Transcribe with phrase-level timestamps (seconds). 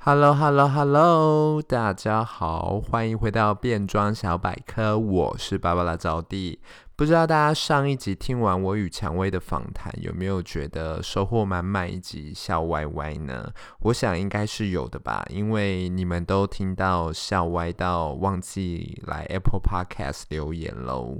[0.00, 6.60] Hello Hello Hello，大家好，欢迎回到变装小百科，我是芭芭拉招弟。
[6.94, 13.52] 不知道大家上一集听完我与蔷薇的访谈，有没有觉得收获满满以及笑歪歪呢？
[13.80, 21.18] 我想应该是有的吧，因为你们都听到笑歪到忘记来 Apple Podcast 留言喽。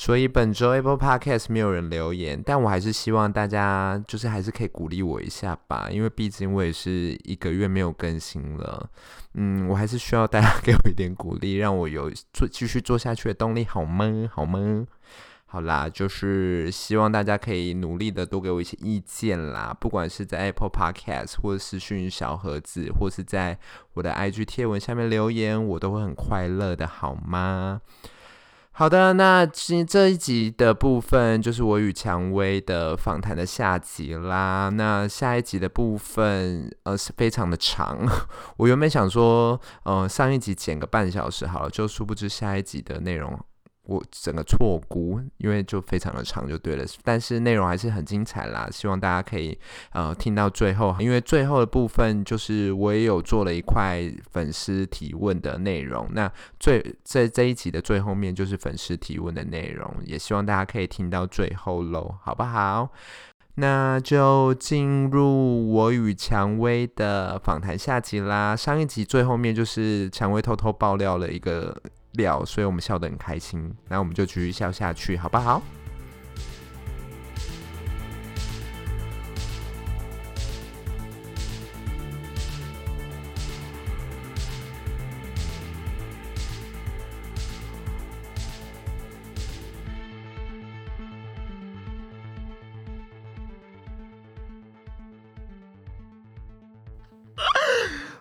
[0.00, 8.88] 所以本周 Apple Podcast 没有人留言，但我还是希望大家就是还是可以鼓励我一下吧，因为毕竟我也是一个月没有更新了，
[9.34, 14.30] 嗯，我还是需要大家给我一点鼓励，让我有做继续做下去的动力，好吗？
[14.32, 14.86] 好吗？
[15.46, 23.58] 好啦，就是希望大家可以努力的多给我一些意见啦，不管是在 Apple Podcast 或者私讯小盒子，或是在
[23.94, 27.80] 我的 IG 贴文下面留言，我都会很快乐的，好吗？
[28.78, 34.68] 好的，那这这一集的部分就是我与蔷薇的访谈的下集啦。
[34.68, 37.98] 那下一集的部分，呃，是非常的长。
[38.56, 43.36] 我原本想说，呃，上一集剪个半小时好了，就殊不知下一集的内容。
[43.88, 49.58] 我整个错估，因为就非常的长就对了，但是内容还是很精彩啦，希望大家可以
[49.92, 62.90] 呃听到最后，因为最后的部分就是我也有做了一块粉丝提问的内容，那最在这一集的最后面就是粉丝提问的内容，也希望大家可以听到最后喽，好不好？
[63.54, 68.54] 那就进入我与蔷薇的访谈下集啦。
[68.54, 71.74] 上一集最后面就是蔷薇偷偷爆料了一个。
[72.12, 75.62] 料，所以我们笑得很开心，那我们就继续笑下去，好不好？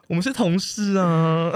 [0.08, 1.52] 我们是同事啊，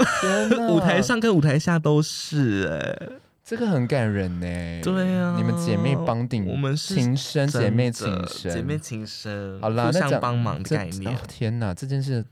[0.68, 4.80] 舞台上跟舞台下都是哎、欸，这个很感人呢、欸。
[4.84, 11.14] 对啊，你们姐妹帮顶，我们是情深，姐妹情深，姐妹情深，好啦，互相帮忙的概念。
[11.14, 12.22] 哦、天哪，这件事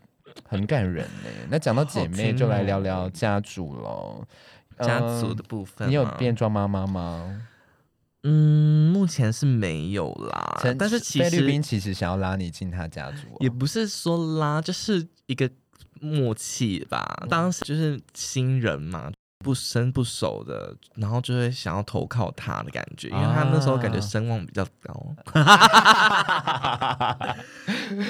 [0.47, 1.47] 很感人呢、欸。
[1.51, 4.23] 那讲到姐妹，就来聊聊家族喽。
[4.81, 7.41] 家族的部分、呃，你有变装妈妈吗？
[8.25, 10.61] 嗯，目前是没有啦。
[10.79, 15.51] 但是其实菲律宾其实想要拉你进他家族、哦，也不是说拉，就是一个。
[16.01, 19.13] 默契吧，当时就是新人嘛，
[19.45, 25.15] 不生不熟的，然后就会想要投靠他的感觉，因为他那时候感觉声望比较高。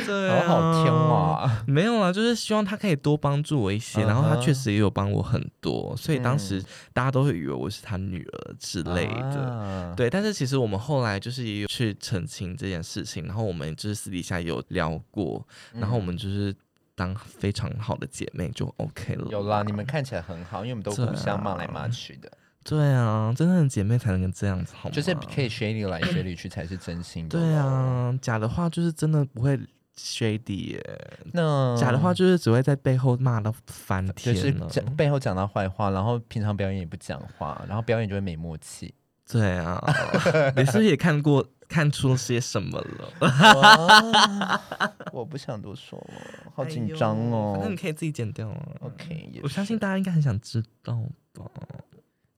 [0.07, 1.65] 对啊，好好听啊！
[1.67, 6.63] 没有啊，就是希望他可以多帮助我一些，然后他确实也有帮我很多，所以当时
[6.93, 9.95] 大家都会以为我是他女儿之类的。
[9.97, 16.55] 对，但是其实我们后来就是也有去澄清这件事情，然后我们就是私底下有聊过，然后我们就是。
[17.01, 19.27] 当非常好的姐妹就 OK 了。
[19.31, 22.31] 有啦，你们看起来很好，因为我们都互相骂来骂去的。
[22.63, 24.95] 对啊，真正的姐妹才能这样子好吗？
[24.95, 27.39] 就是可以 shady 来 shady 去才是真心的。
[27.39, 29.59] 对啊，假的话就是真的不会
[29.97, 31.19] shady 耶。
[31.33, 38.95] 那假的话就是只会在背后骂到翻天，就是讲背后讲到坏话，然后平常表演也不讲话，然后表演就会没默契。
[39.31, 39.81] 对啊，
[40.57, 41.47] 你是不是也看过？
[41.71, 44.61] 看出些什么了？
[45.15, 47.57] 我不想多说了，好紧张哦。
[47.61, 48.69] 那、哎、你可以自己剪掉啊。
[48.81, 51.01] OK，我相信大家应该很想知道
[51.33, 51.49] 吧？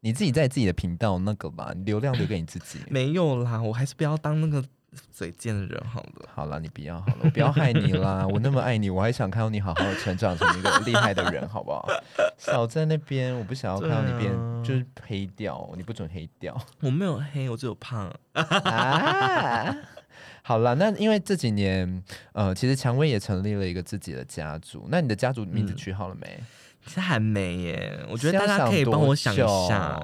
[0.01, 2.81] 你自己在自己的频道那个吧，流量留给你自己。
[2.93, 4.63] 没有啦，我还是不要当那个。
[5.11, 8.27] 嘴贱的人，好了，好了，你不要好了，我不要害你啦。
[8.31, 11.89] 我那么爱你，我还想看到你好好的成长成一个厉害的人，好不好？
[12.37, 14.33] 少在那边，我不想要看到你变，
[14.63, 16.55] 就是黑掉，你不准黑掉。
[16.81, 18.13] 我没有黑，我只有胖。
[18.33, 19.75] 啊、
[20.43, 22.03] 好了，那因为这几年，
[22.33, 24.87] 呃，其实蔷薇也成立了一个自己的家族。
[24.91, 26.39] 那你的家族名字取好了没？
[26.85, 28.05] 其实还没耶。
[28.11, 29.37] 我觉得大家可以帮我想一
[29.69, 30.01] 下，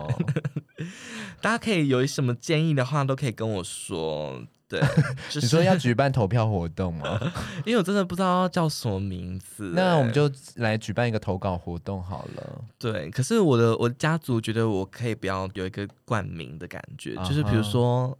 [1.42, 4.40] 大家可以有什么建议的话，都可以跟我说。
[4.68, 4.80] 对，
[5.30, 7.18] 就是、你说要举办投票活动吗？
[7.64, 9.72] 因为我真的不知道叫什么名字。
[9.74, 12.64] 那我们就来举办一个投稿活动好了。
[12.78, 17.28] 对，可是我的我的家族觉得我可以不要有一个冠名的感觉，uh -huh.
[17.28, 18.16] 就是比如说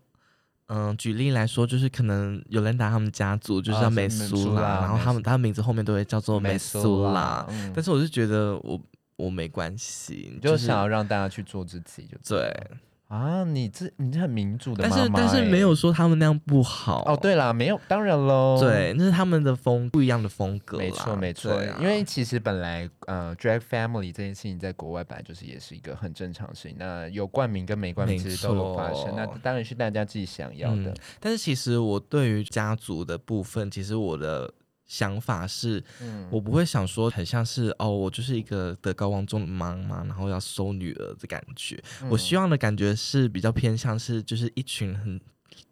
[0.69, 7.47] 嗯，举例来说，就是可能有兰达他们家族就是叫美苏拉，然后他们他们名字后面都会叫做美苏啦。
[7.49, 8.81] 嗯、但是我是觉得我
[9.17, 12.71] 我没关系，你就想要让大家去做自己就对，对。
[13.09, 17.19] 啊，你这你这很民主的妈妈，但是但是没有说他们那样不好哦。
[17.21, 18.59] 对啦，没有，当然喽。
[18.61, 20.77] 对，那是他们的风不一样的风格。
[20.77, 26.77] 没错没错，啊、因为其实本来呃，drag family 这件事情在国外本来就是也是一个很正常的事情。
[26.79, 30.91] 那有冠名跟没冠名其实都有发生，那当然是大家自己想要的。
[30.91, 34.53] 嗯、但是其实我对于家族的部分，其实我的。
[34.89, 41.79] 想法是，嗯、我不会想说很像是哦，我就是一个德高望重的妈妈，然后要收女儿的感觉。
[42.03, 45.21] 嗯、我希望的感觉是比较偏向是，就是一群很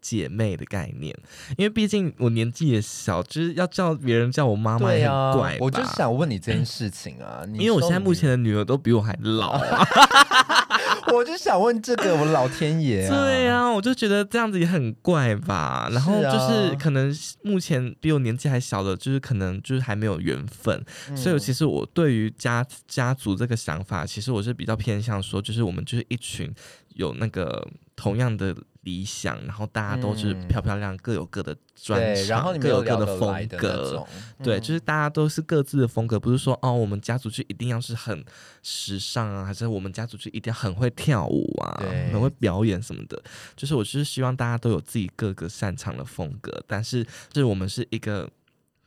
[0.02, 1.16] 姐妹的概念。
[1.56, 5.54] 因为毕竟我年纪也小，就是要叫别人叫我妈妈也很怪。
[5.54, 5.56] 啊。
[5.60, 10.65] 我就想问你这件事情啊， 因为我现在目前的女儿都比我还老啊。
[11.12, 13.08] 我就想问这个，我老天爷、啊！
[13.08, 15.88] 对呀、啊，我就觉得这样子也很怪吧。
[15.92, 20.84] 然后就是可能目前比我年纪还小的，就是可能就是还没有缘分。
[21.08, 26.52] 嗯、所以其实我对于家家族这个想法，其实我是比较偏向说，就是我们就是一群
[26.94, 28.54] 有那个同样的。
[28.86, 34.06] 理想，然后大家都是漂漂亮，各有各的专长，然后各有各的风格。
[34.42, 38.24] 对，就是大家都是各自的风格，不是说哦，我们家族就一定要是很
[38.62, 43.20] 时尚啊，还是我们家族就一定要很会跳舞啊，很会表演什么的。
[43.56, 48.30] 就是我就是希望大家都有自己各个擅长的风格，但是就是我们是一个，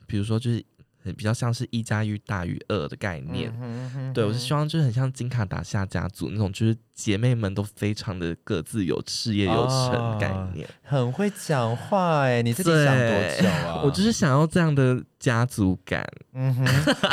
[0.06, 0.64] 比如说就是。
[1.12, 13.82] 比较像是一加一大于二的概念，嗯哼嗯哼，对，我是希望就是很像金卡达夏家族那种，就是姐妹们都非常的各自有事业有成的概念，哦，很会讲话哎，你自己想多久啊？
[13.84, 15.02] 我就是想要这样的。
[15.20, 16.02] 家族感，
[16.32, 16.64] 嗯哼，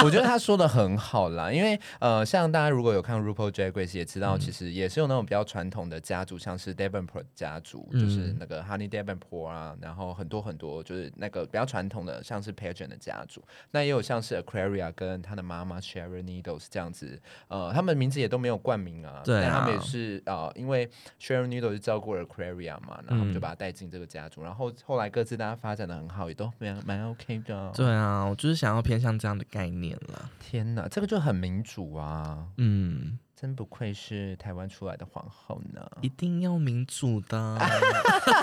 [0.05, 15.77] 我觉得他说的很好啦， 因为呃，像大家如果有看 RuPaul Drag Race 也知道，其实也是有那种比较传统的家族，像是 Devonport 家族，嗯、就是那个 Honey Devonport 啊，然后很多很多就是那个比较传统的，像是 Pageant 的家族，那也有像是 Aquaria 跟他的妈妈
[15.81, 20.89] Sharon Needles 这样子，呃，他们名字也都没有冠名啊，对啊，但他们也是呃，因为
[21.19, 27.96] Sharon Needles 是照顾了 Aquaria 嘛，然后就把他带进这个家族，然后后来各自大家发展的很好，也都蛮蛮 OK 的，对。
[27.99, 30.29] 啊，我就是想要偏向这样的概念了。
[30.39, 32.47] 天哪，这个就很民主啊！
[32.57, 37.57] 嗯，真不愧是台湾出来的皇后呢，一定要民主的。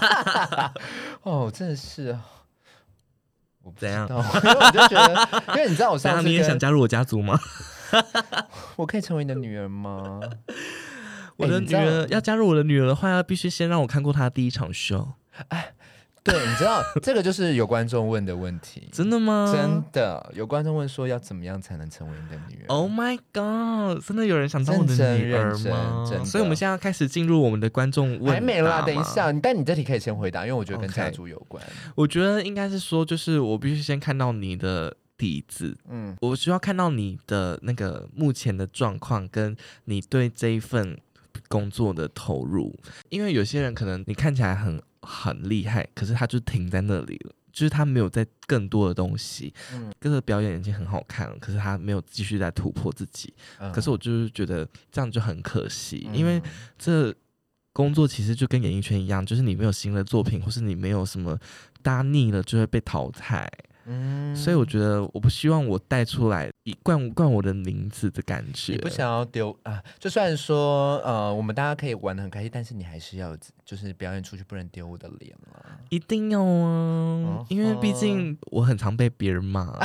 [1.23, 2.19] 哦，真的是，
[3.62, 4.25] 我不知道，怎样？
[4.33, 7.39] 我就觉得，因为你知道我上次，你也想加入我家族吗？
[8.77, 10.21] 我可以成为你的女儿吗？
[11.37, 15.15] 我的女儿要加入我的女儿的话，要必须先让我看过她的第一场秀。
[15.49, 15.75] 哎。
[16.25, 19.53] 对，你知道这个就是有观众问的问题，真的吗？
[19.55, 24.03] 真的有观众问说要怎么样才能成为你的女儿？Oh my god！
[24.03, 26.06] 真的有人想当我的女儿吗？
[26.09, 26.25] 真的。
[26.25, 31.62] 所以我们现在要开始进入我们的观众问，还没啦，等一下，但你这题可以先回答，因为我觉得跟家族有关。
[31.62, 31.93] Okay.
[31.94, 39.55] 我觉得应该是说，就是我必须先看到你的底子，嗯，我需要看到你的那个目前的状况，跟
[39.85, 40.99] 你对这一份
[41.49, 42.75] 工作的投入，
[43.11, 44.81] 因为有些人可能你看起来很。
[45.05, 49.53] 很厉害，可是他就停在那里了，就是他没有在更多的东西。
[49.73, 53.33] 嗯，这个表演已经很好看了，可是他没有继续在突破自己。
[53.59, 56.43] 嗯，可是我就是觉得这样就很可惜，嗯，因为
[56.79, 57.15] 这
[57.73, 61.39] 工作其实就跟演艺圈一样，就是你没有新的作品，或是你没有什么
[61.83, 63.51] 搭腻了，就会被淘汰。
[63.86, 68.72] 嗯，所以我觉得我不希望我带出来一冠冠我的名字的感觉。
[68.72, 69.82] 你不想要丢啊？
[69.98, 75.79] 就算说呃，我们大家可以玩的很开心，但是你还是要就是表演出去，不能丢我的脸啊！
[75.91, 79.72] 一定要啊，因为毕竟我很常被别人骂。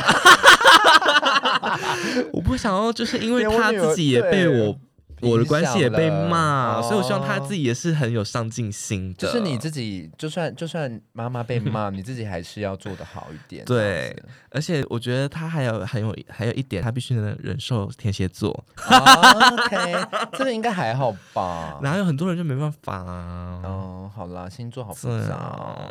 [2.31, 4.79] 我不想要，就是因为他自己也被我。
[5.21, 9.27] 我的关系也被骂，哦、所以我希望他自己也是很有上进心的。
[9.27, 13.65] 就是你自己，就算就算妈妈被骂， 你自己还是要做的好一点。
[13.65, 14.15] 对，
[14.49, 18.51] 而且我觉得他还有很有还有一点，他必须能忍受天蝎座。
[18.77, 21.79] 哦、OK，这个应该还好吧？
[21.81, 23.61] 然后有很多人就没办法啊。
[23.63, 25.89] 哦，好啦，星座好复杂。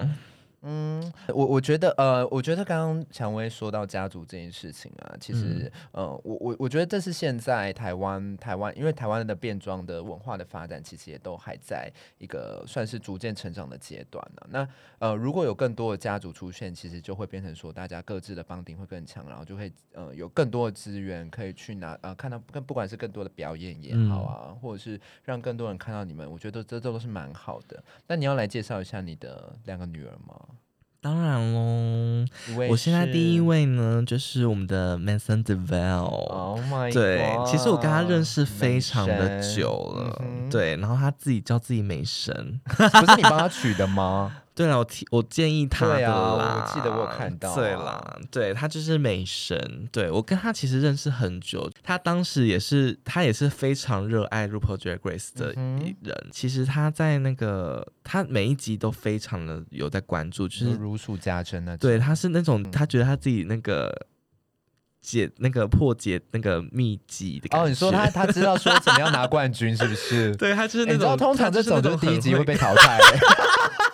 [0.63, 11.89] 嗯，我我觉得，呃，我觉得刚刚蔷薇说到家族这件事情啊，其实，嗯、呃，我我我觉得这是现在台湾台湾，因为台湾的变装的文化的发展，其实也都还在
[12.19, 14.49] 一个算是逐渐成长的阶段呢、啊。
[14.51, 27.81] 那呃，如果有更多的家族出现，其实就会变成说，大家各自的 bonding 会更强，然后就会呃有更多的资源可以去拿呃看到更不管是更多的表演也好啊，嗯、或者是让更多人看到你们，我觉得这都是蛮好的。
[28.09, 30.35] 那你要来介绍一下你的两个女儿吗？
[31.01, 32.27] 当然喽，
[32.69, 36.03] 我现在第一位呢，就是我们的 Mason Deville。
[36.03, 36.95] Oh my god！
[36.95, 44.39] 对，其实我跟他认识非常的久了，嗯、对，然后他自己叫自己美神，不是你帮他取的吗？
[44.59, 63.95] 对了，我提我建议他的啦，啊、我记得我有看到、啊，对啦，对他就是美神，对我跟他其实认识很久，他当时也是他也是非常热爱 RuPaul Drag Race 的人，嗯、其实他在那个他每一集都非常的有在关注，就是如数家珍的，对，他是那种他觉得他自己那个。
[65.01, 70.35] 解那个破解那个秘籍的感觉哦，你说他他知道说怎么样拿冠军是不是？
[70.37, 72.99] 对他就是那种，通常这种就是第一集会被淘汰。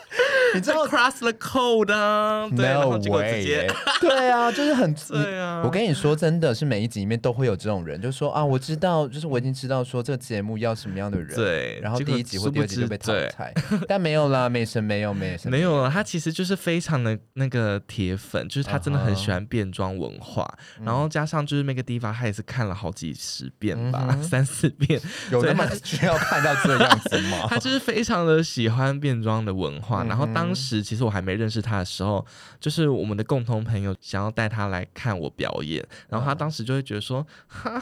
[0.55, 2.49] 你知道 cross the code 啊？
[2.57, 3.71] 对，no、way 结果直接
[4.01, 5.63] 对啊，就是很 对啊。
[5.65, 11.81] 我跟你说，真的是每一集里面都会有这种人，就说啊，我知道，就是我已经知道说这个节目要什么样的人，对。
[11.81, 13.53] 然后第一集或第二集就被淘汰，
[13.89, 15.91] 但没有啦，美神没有，美神没有了。
[15.91, 20.49] 他其实就是非常的那个铁粉，就是他真的很喜欢变装文化，
[20.85, 25.01] 然后加上就是那个地方，他也是看了好几十遍吧，三四遍，
[25.33, 27.47] 有那么需要看到这样子吗？
[27.51, 30.44] 他就是非常的喜欢变装的文化，然后当。
[30.45, 32.25] 当时其实我还没认识他的时候，
[32.61, 37.81] 就是我们的共同朋友想要带他来看我表演，然后他当时就会觉得说：“哈，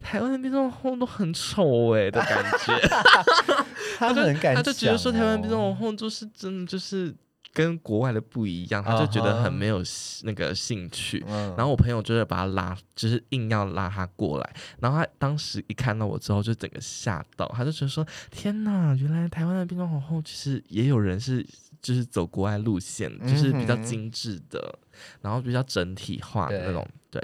[0.00, 2.76] 台湾的变装皇后都很丑哎的感觉。
[3.98, 7.14] ”他很敢，他就觉得说台湾变装皇后就是真的就是。
[7.52, 9.82] 跟国外的不一样，他就觉得很没有
[10.22, 11.18] 那个兴趣。
[11.22, 11.56] Uh huh.
[11.56, 14.54] 然后我朋友就是把他拉，就是硬要拉他过来。
[14.78, 21.44] 然后他当时一看到我之后，就整个吓到，他就觉得说：“天哪，原来台湾的变装皇后其实也有人是
[21.80, 24.58] 就是走国外路线，就是比较精致的，
[24.92, 27.22] 嗯、然后比较整体化的那种。”对。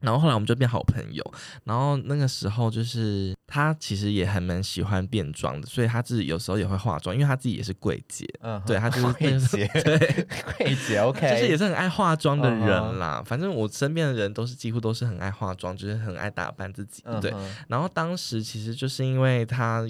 [0.00, 1.24] 然后后来我们就变好朋友，
[1.62, 10.26] 然后那个时候就是他其实也还蛮喜欢变装的，所以他自己有时候也会化妆，因为他自己也是柜姐，嗯哼，对，他就是柜姐， 对，
[10.56, 13.22] 柜姐，OK，就是也是很爱化妆的人啦。
[13.24, 17.32] 反正我身边的人都是几乎都是很爱化妆，就是很爱打扮自己，对。
[17.68, 19.86] 然后当时其实就是因为他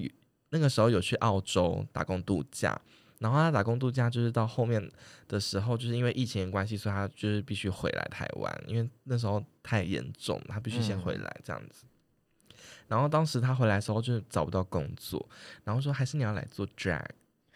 [0.50, 2.78] 那个时候有去澳洲打工度假。
[3.22, 4.90] 然后他打工度假，就是到后面
[5.28, 11.84] 的时候，就是因为疫情的关系，所以他就是必须回来台湾，因为那时候太严重，他必须先回来这样子。
[11.86, 12.56] 嗯、
[12.88, 15.24] 然后当时他回来的时候，就找不到工作，
[15.62, 17.06] 然后说还是你要来做 drag，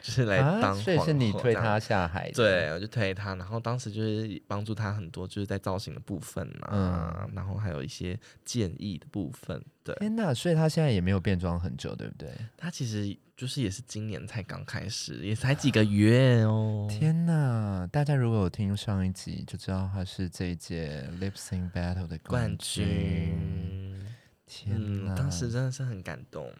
[0.06, 0.74] 就是来当。
[0.76, 2.30] 所以是你推他下海？
[2.32, 9.60] 对，我就推他，然后当时就是帮助他很多，就是在造型的部分啊，嗯、然后还有一些建议的部分。
[9.82, 12.30] 对，天呐，所以他现在也没有变装很久，对不对？
[12.56, 13.16] 他其实。
[13.36, 16.88] 就是也是今年才刚开始，也才几个月哦。
[16.88, 17.86] 天呐！
[17.92, 24.02] 大家如果有听上一集，就知道他是这一届 Lip Sync Battle 的冠军。
[24.46, 25.14] 天呐、嗯！
[25.14, 26.50] 当时真的是很感动。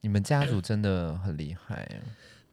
[0.00, 1.86] 你们家族真的很厉害。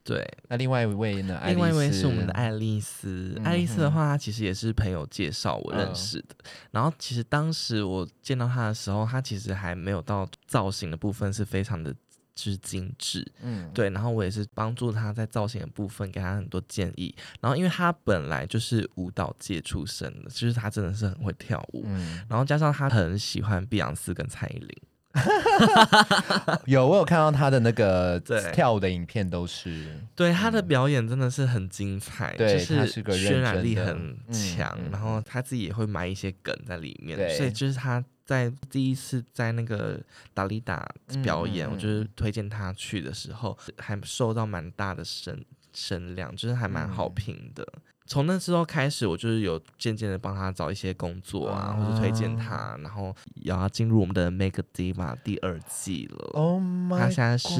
[0.03, 1.41] 对，那另外一位呢？
[1.47, 3.39] 另外一位是我们的爱丽丝。
[3.43, 6.35] 爱丽丝的话，她其实也是朋友介绍我认识的。
[6.39, 11.93] 嗯、然后其实当时我见到她的时候，她其实还没有到造型的部分，是非常的。
[12.35, 24.69] 之精致，嗯，对，然后我也是帮助她在造型的部分给她很多建议，然后因为她本来就是舞蹈界出身的，其实她真的是很会跳舞，嗯，然后加上她很喜欢碧昂斯跟蔡依林，
[26.65, 28.19] 有我有看到他的那个
[28.51, 29.69] 跳舞的影片，都是。
[30.15, 37.29] 对，对他的表演真的是很精彩，对，就是渲染力很强，嗯、然后他自己也会埋一些梗在里面，对。
[37.37, 38.03] 所以就是他。
[38.25, 39.99] 在第一次在那个
[40.33, 40.89] 达利达
[41.21, 45.37] 表演，嗯、我就是推荐他去的时候，还受到蛮大的声
[45.73, 47.67] 声量，就是还蛮好评的。
[48.13, 56.29] 从、嗯、那之后开始，我就是有渐渐的帮他找一些工作啊，啊或者推荐他，然后也要进入我们的 Make a Diva 第二季了。
[56.33, 57.59] Oh my 他现在是。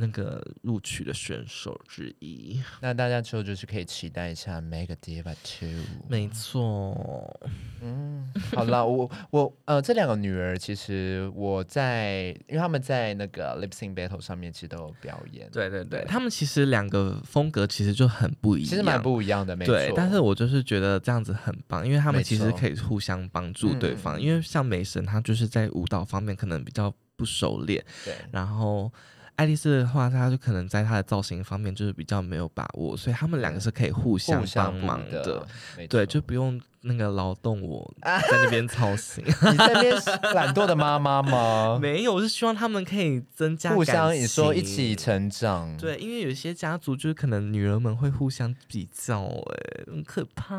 [0.00, 5.68] 那个录取的选手之一，那大家之后就是可以期待一下《Mega Diva Two》。
[6.08, 7.40] 没错，
[7.82, 15.50] 嗯，好了，我我呃，这两个女儿其实我在，因为他们在那个 Lip Sync Battle 上面其实都有表演。
[15.50, 19.74] 对对对，他们其实两个风格其实就很不一样，其实蛮不一样的，没错。
[19.74, 24.16] 对，但是我就是觉得这样子很棒，因为他们其实可以互相帮助对方。
[24.16, 28.92] 嗯、因为像美神，她就是在舞蹈方面可能比较不熟练，对，然后。
[29.38, 35.46] 爱丽丝的话，她就可能在她的造型方面就是比较没有把握，所以他们两个是可以互相帮忙的，的
[35.88, 39.22] 对，就不用那个劳动我 在那边操心。
[39.24, 39.94] 你在那边
[40.34, 41.78] 懒惰的妈妈吗？
[41.80, 45.76] 没有，我是希望他们可以增加互相，你说一起成长。
[45.76, 50.56] 对，因为有些家族就是可能女人们会互相比较，哎，很可怕。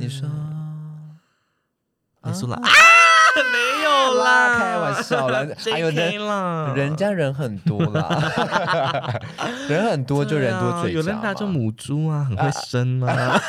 [0.00, 0.26] 你说，
[2.24, 2.62] 你说了啊？
[3.52, 6.14] 没有啦，开玩笑啦，还有人
[6.74, 8.22] 人家人很多啦，
[9.68, 13.40] 人很多就人多嘴杂，有人打就母猪啊，很会生啊。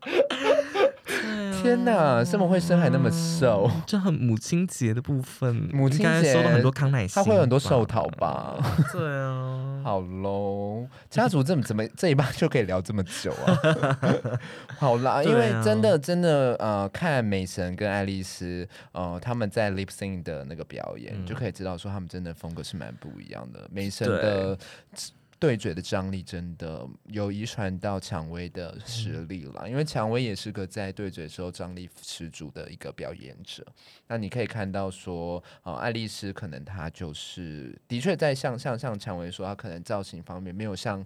[1.60, 8.56] 天哪，这么会生还那么瘦， 这很母亲节的部分，母亲节收了很多康乃馨，他会有很多寿桃吧？
[8.92, 13.98] 对啊，好喽，家族这么怎么这一半就可以聊这么久啊？
[14.78, 23.68] 好啦，因为真的真的呃，看美神跟爱丽丝呃他们在 lip sync 的那个表演，嗯、就可以知道说他们真的风格是蛮不一样的。
[23.70, 24.56] 美神的。
[25.40, 33.66] 对嘴的张力真的有遗传到蔷薇的实力了，嗯、因为蔷薇也是个在对嘴的时候张力十足的一个表演者。
[34.06, 41.04] 那你可以看到说，呃，爱丽丝可能她就是的确在像像像蔷薇说，她可能造型方面没有像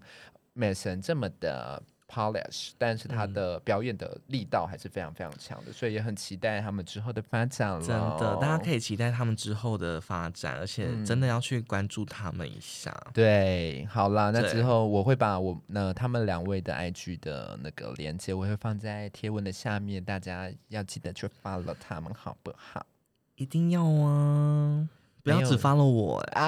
[0.56, 1.80] Mason 这么的。
[2.08, 7.80] Polish，但是他的表演的力道还是非常非常强的，嗯、所以也很期待他们之后的发展了。
[7.80, 12.90] 真的，大家可以期待他们之后的发展，而且真的要去关注他们一下。
[13.06, 22.84] 嗯、对，好啦，那之后我会把我那他们两位的 IG 的那个链接，我会放在贴文的下面，大家要记得去 follow 他们，好不好？
[23.36, 24.88] 一定要啊！
[25.24, 26.46] 不要只 follow 我啊！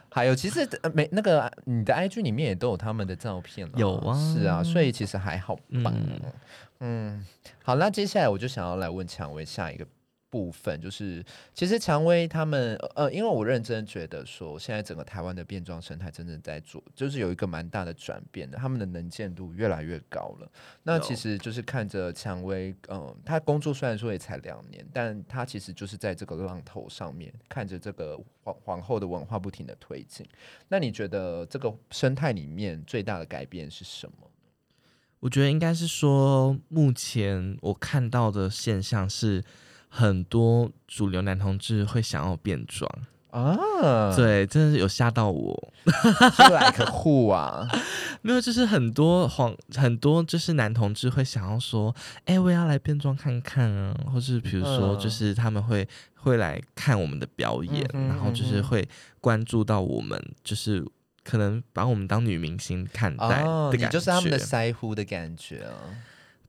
[0.12, 5.92] 还有，其实没那个你的 IG 里面也都有他们的照片了，有啊，是啊，所以其实还好吧。
[5.94, 6.20] 嗯，
[6.80, 7.26] 嗯，
[7.64, 9.86] 好，那接下来我就想要来问蔷薇下一个。
[10.30, 20.50] 部分就是，其实蔷薇他们，呃，因为我认真觉得说，现在整个台湾的变装生态真正在做，就是有一个蛮大的转变的，他们的能见度越来越高了。
[20.82, 30.28] 那其实就是看着蔷薇，嗯、呃，他工作虽然说也才两年，但他其实就是在这个浪头上面，看着这个皇皇后的文化不停的推进。
[30.68, 34.30] 那你觉得这个生态里面最大的改变是什么？
[35.20, 39.42] 我觉得应该是说，目前我看到的现象是。
[39.88, 42.90] 很多主流男同志会想要变装。
[43.30, 43.54] 啊，
[44.16, 45.72] 对，真的是有吓到我。
[46.34, 47.68] 出来个户啊，
[48.22, 58.88] 没有，就是很多黄，很多就是男同志会想要说，哎、欸，我要来变装看看啊，或是比如说，就是他们会、嗯、会来看我们的表演，然后就是会
[59.20, 60.82] 关注到我们，就是
[61.22, 65.72] 可能把我们当女明星看待的感觉，哦、就是他们的腮乎的感觉啊。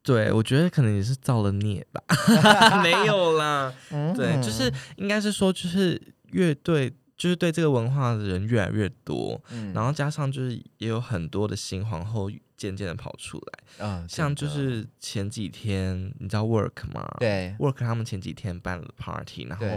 [0.10, 2.01] 对，我觉得可能也是造了孽吧，
[2.82, 3.72] 没有啦。
[4.18, 17.07] 对，就是应该是说，就是乐队，就是对这个文化的人越来越多，嗯、然后加上就是也有很多的新皇后渐渐的跑出来，嗯、像就是前几天你知道 Work 吗？
[17.20, 19.68] 对，Work 他们前几天办了 Party，然后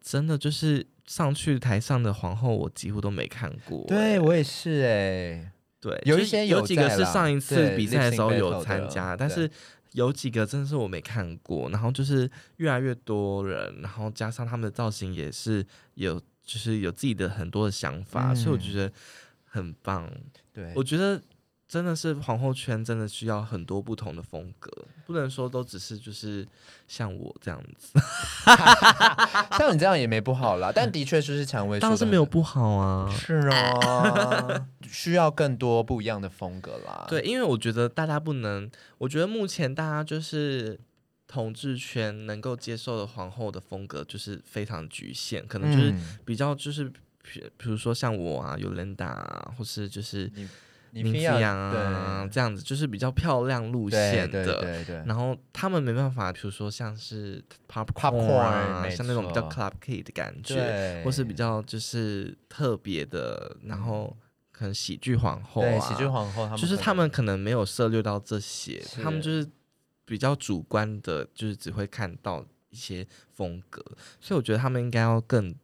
[0.00, 3.86] 真的就是上去台上的皇后，我几乎都没看过、欸。
[3.88, 5.50] 对我也是哎、欸。
[5.90, 9.50] 对，有一些有，有几个是上一次比赛的时候有参加，但是
[9.92, 11.68] 有几个真的是我没看过。
[11.68, 18.90] 然后就是越来越多人，然后加上他们的造型也是有，就是有自己的很多的想法，嗯、所以我觉得
[19.44, 20.10] 很棒。
[20.52, 21.20] 对，我觉得。
[21.74, 24.70] 真的是皇后圈，真的需要很多不同的风格，
[25.04, 26.46] 不能说都只是就是
[26.86, 27.98] 像我这样子
[29.58, 30.70] 像你这样也没不好啦。
[30.72, 37.06] 但的确就是蔷薇，当时没有不好啊，是啊，需要更多不一样的风格啦。
[37.08, 40.78] 对，因为我觉得大家不能，我觉得目前大家就是
[41.26, 45.92] 统治圈能够接受的皇后的风格就是非常局限，可能就是
[46.24, 46.88] 比较就是
[47.20, 50.30] 比比如说像我啊，有 Linda 啊，或是就是。
[50.94, 64.16] 林飞扬啊，这样子就是比较漂亮路线的，对对对对，然后他们没办法，比如说像是 popcorn 啊，像那种比较 club kid 的感觉，或是比较就是特别的，然后
[64.52, 69.44] 可能喜剧皇后啊，喜剧皇后，就是他们可能没有涉猎到这些，他们就是
[70.04, 73.84] 比较主观的，就是只会看到一些风格，
[74.20, 75.54] 所以我觉得他们应该要更。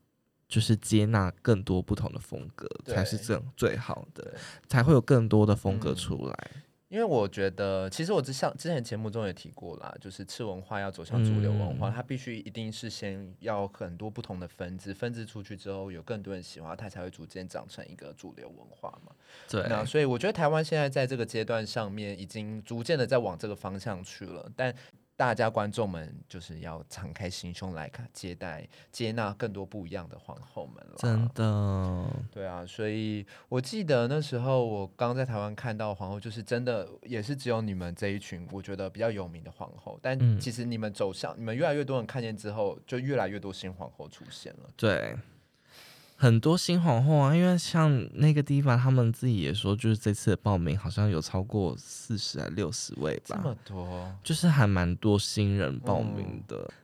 [0.50, 4.34] 就是接纳更多不同的风格才是这样最好的，
[4.68, 6.50] 才会有更多的风格出来。
[6.54, 19.12] 嗯、因为我觉得，其实我之像之前节目中也提过啦，就是次文化要走向主流文化，嗯、它必须一定是先要很多不同的分支，分支出去之后，有更多人喜欢，它才会逐渐长成一个主流文化嘛。
[19.48, 24.74] 对，那所以我觉得台湾现在在这个阶段上面，已经逐渐的在往这个方向去了，但。
[25.20, 30.94] 大家观众们就是要敞开心胸来看，接待、接纳更多不一样的皇后们了。
[30.96, 39.98] 真的，对啊，所以我记得那时候我刚在台湾看到皇后，就是真的也是只有你们这一群，我觉得比较有名的皇后。
[40.00, 44.70] 但其实你们走向，嗯、你们越来越多人看见之后，就越来越多新皇后出现了。
[44.74, 45.14] 对。
[46.20, 56.58] 很多新皇后啊，因为像那个地方，他们自己也说，就是这次的报名好像有超过四十还六十位吧，这么多，就是还蛮多新人报名的。
[56.58, 56.79] 嗯、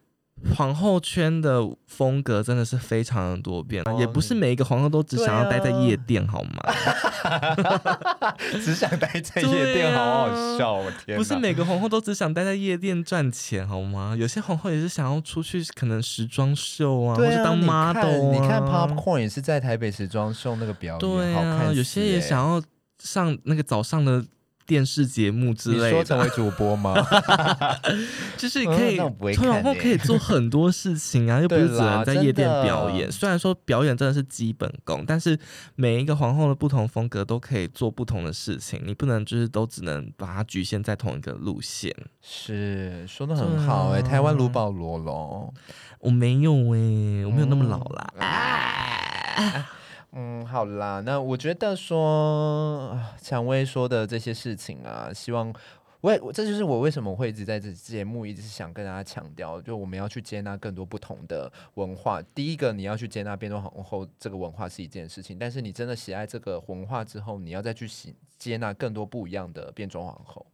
[0.54, 8.34] 皇后圈的风格真的是非常的多变，哦、也不是每一个皇后都只想要待在夜店，啊、好吗？
[8.62, 11.16] 只想待在夜店，啊、好好笑，我天！
[11.16, 14.14] 不是每个皇后都只想待在夜店赚钱，好吗？
[14.16, 22.62] 有些皇后也是想要出去，可能时装秀啊，啊或者当 model 你看，你看 Popcorn 也是在台北时装秀那个表演，对啊，好看，有些也想要
[22.98, 24.24] 上那个早上的。
[24.66, 26.94] 电视节目之类的，你说成为主播吗？
[28.36, 28.96] 就是可以，
[29.42, 33.10] 然后可以做很多事情啊，又不是只能在夜店表演。
[33.10, 35.38] 虽然说表演真的是基本功，但是
[35.76, 41.94] 每一个皇后的不同风格都可以做不同的事情，你不能就是都只能把它局限在同一个路线。
[42.20, 45.54] 是说的很好哎、欸，台湾卢保罗喽，
[46.00, 48.12] 我没有哎、欸，我没有那么老啦。
[48.16, 49.70] 嗯啊
[50.18, 55.52] 嗯，好啦，那我觉得说，蔷薇说的这些事情啊，希望
[56.00, 62.22] 我也，这就是我为什么会一直在这节目一直想跟大家强调，就我们要去接纳更多不同的文化。
[62.34, 70.46] 第一个，你要去接纳变装皇后这个文化是一件事情，但是你真的喜爱这个文化之后，你要再去喜接纳更多不一样的变装皇后。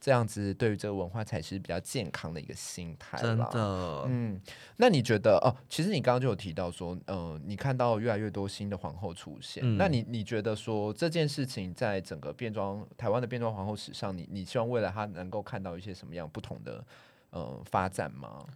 [0.00, 3.18] 这样子对于这个文化才是比较健康的一个心态。
[3.20, 4.40] 真的，嗯，
[4.78, 5.54] 那你觉得哦？
[5.68, 16.82] 其实你刚刚就有提到说，嗯、呃，你看到越来越多新的皇后出现，嗯、那你你觉得说这件事情在整个变装台湾的变装皇后史上，你你希望未来她能够看到一些什么样不同的
[17.30, 18.46] 呃发展吗？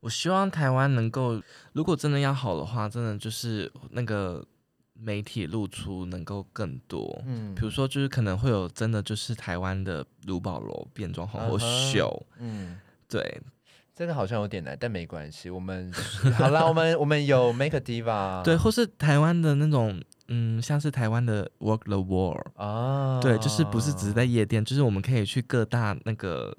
[0.00, 1.42] 我希望台湾能够，
[1.72, 4.46] 如果真的要好的话，真的就是那个。
[4.94, 12.78] 媒体露出能够更多，嗯，比如说就是可能会有真的就是台湾的卢保罗变装皇后秀，嗯，
[13.08, 13.42] 对，
[13.94, 15.92] 这个好像有点难，但没关系，我们
[16.38, 26.56] 好啦，我们我们有 Make a Diva，对，或是台湾的那种，嗯，像是台湾的 Work the World 啊，对，就是不是只是在夜店，就是我们可以去各大那个。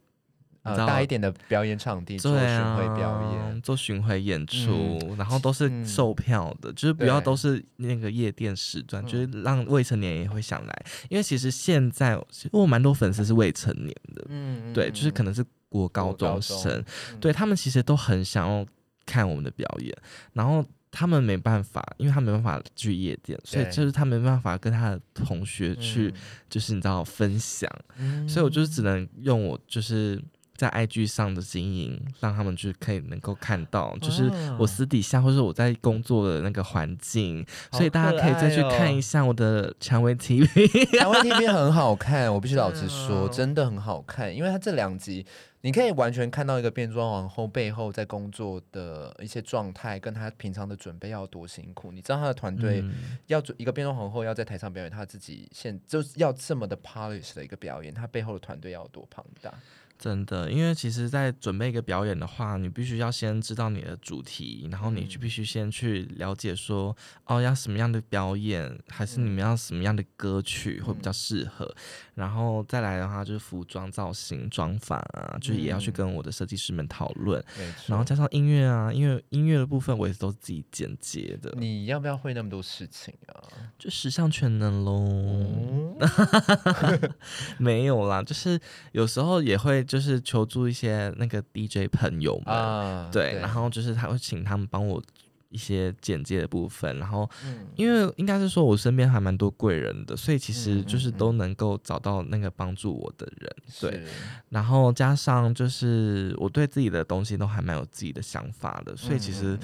[0.66, 12.18] 呃，大一点的表演场地做巡回表演，啊、做巡回演出，嗯、然后都是售票的，嗯、就是不要都是那个夜店时段，就是让未成年也会想来，因为其实现在
[12.52, 16.84] 我有蛮多粉丝是未成年的，嗯，对，就是可能是国高中生，
[17.20, 18.66] 对他们其实都很想要
[19.06, 19.96] 看我们的表演，
[20.34, 26.18] 然后他们没办法，因为他没办法去夜店，所以就是他没办法跟他的同学去，对
[26.50, 30.20] 就是你知道分享，嗯、所以我就是只能用我就是。
[30.56, 37.42] 在 IG 上的经营，让他们就可以能够看到，就是我私底下或者我在工作的那个环境，
[37.72, 40.46] 哦、所以大家可以再去看一下我的蔷薇 TV。
[40.98, 45.26] 蔷薇 TV 很好看，我必须老实说，真的很好看，因为它这两集
[45.62, 51.92] 你可以完全看到一个变装皇后背后在工作的一些状态，跟她平常的准备要多辛苦。
[51.92, 52.84] 你知道她的团队
[53.28, 59.54] 要准一个变装皇后要在台上表演，她自己现就是要这么的 polish 的一个表演，她背后的团队要多庞大。
[59.98, 71.66] 真的，因为其实，在准备一个表演的话，你必须要先知道你的主题，然后你就必须先去了解说，嗯、哦，要什么样的表演，还是你们要什么样的歌曲会比较适合，
[72.15, 81.54] 嗯、然后再来的话就是服装造型、妆发啊，就是也要去跟我的设计师们讨论，嗯、然后加上音乐啊，因为音乐的部分我也是都自己剪接的。
[81.58, 83.38] 你要不要会那么多事情啊？
[83.78, 85.06] 就十项全能喽？
[86.00, 87.14] 嗯、
[87.60, 88.60] 没有啦，就是
[88.92, 89.76] 有时候也会。
[89.86, 95.00] 就是求助一些那个 DJ 朋友们，啊、对，对，然后就是他会请他们帮我
[95.50, 97.30] 一些简介的部分，然后
[97.76, 104.04] 因为应该是说我身边还蛮多贵人的，所以其实就是都能够找到那个帮助我的人，嗯、对，
[104.50, 109.58] 然后加上就是我对自己的东西都还蛮有自己的想法的，所以其实，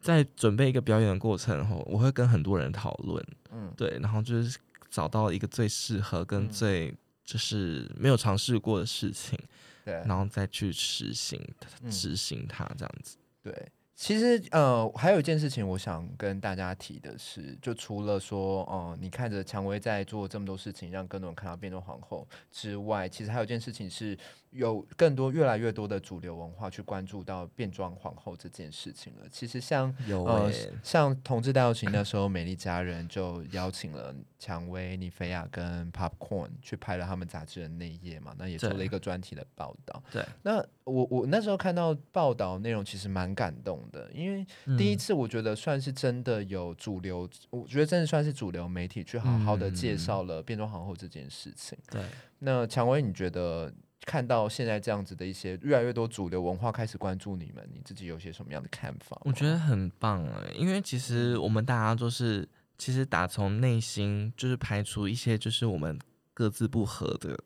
[0.00, 4.58] 在准备一个表演的过程后，我会跟很多人讨论，嗯，对，然后就是
[4.90, 6.88] 找到一个最适合跟最。
[6.88, 9.38] 嗯就是没有尝试过的事情，
[9.84, 11.40] 对，然后再去实行
[11.88, 13.16] 执行它这样子。
[13.40, 24.18] 对，其实呃，还有一件事情，我想跟大家提的是，就除了说，哦、呃，你看着蔷薇在做这么多事情，让更多人看到变成皇后之外，其实还有一件事情是。
[24.52, 29.26] 有更多越来越多的主流文化去关注到变装皇后这件事情了。
[29.30, 40.02] 其实像有、欸、呃，像同志大游行那时候，美丽佳人就邀请了蔷薇、妮菲亚跟 Popcorn 去拍了他们杂志的内页嘛，那也做了一个专题的报道。
[40.12, 51.78] 对，那我我那时候看到报道内容，其实蛮感动的，因为第一次我觉得算是真的有主流，嗯、我觉得真的算是主流媒体去好好的介绍了变装皇后这件事情。
[51.90, 52.02] 对，
[52.40, 53.72] 那蔷薇，你觉得？
[54.04, 59.20] 看到现在这样子的一些越来越多主流文化开始关注你们，你自己有些什么样的看法？
[59.24, 65.98] 我觉得很棒哎，因为其实我们大家都是，其实打从内心就是排除一些就是我们
[66.34, 67.38] 各自不合的。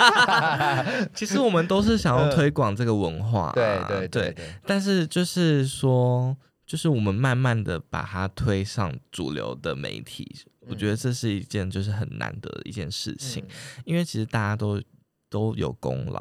[1.14, 4.46] 其实我们都是想要推广这个文化、啊 呃，对对对。
[4.66, 10.30] 但是就是说，就是我们慢慢的把它推上主流的媒体，
[10.62, 14.82] 嗯、我觉得这是一件就是很难得的一件事情，嗯、因为其实大家都
[15.28, 16.20] 都有功劳。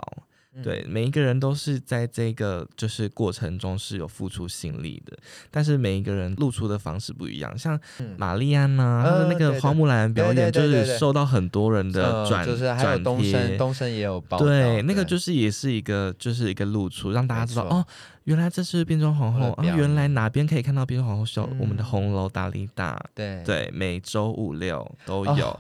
[0.64, 5.16] 对，每一个人都是在这个就是过程中是有付出心力的，
[5.52, 7.56] 但是每一个人露出的方式不一样。
[7.56, 7.80] 像
[8.18, 14.40] 玛丽安呐，她的那个花木兰表演就是受到很多人的转，就是还有东升，东升也有报。
[14.40, 17.86] 对，那个就是也是一个就是一个露出，让大家知道哦，
[18.24, 21.48] 原来这是变装皇后啊，原来哪边可以看到变装皇后秀？
[21.60, 25.60] 我们的红楼达利达，对对，每周五六都有。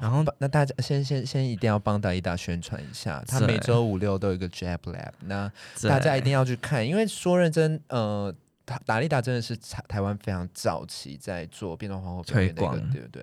[0.00, 5.50] 然后，那大家先先先一定要帮达利达宣传一下，他每周五六都有一个 Jab Lab，那
[5.82, 13.22] 大家一定要去看，因为说认真，呃，达达利达真的是台台湾非常早期在做变装皇后推广，对不对？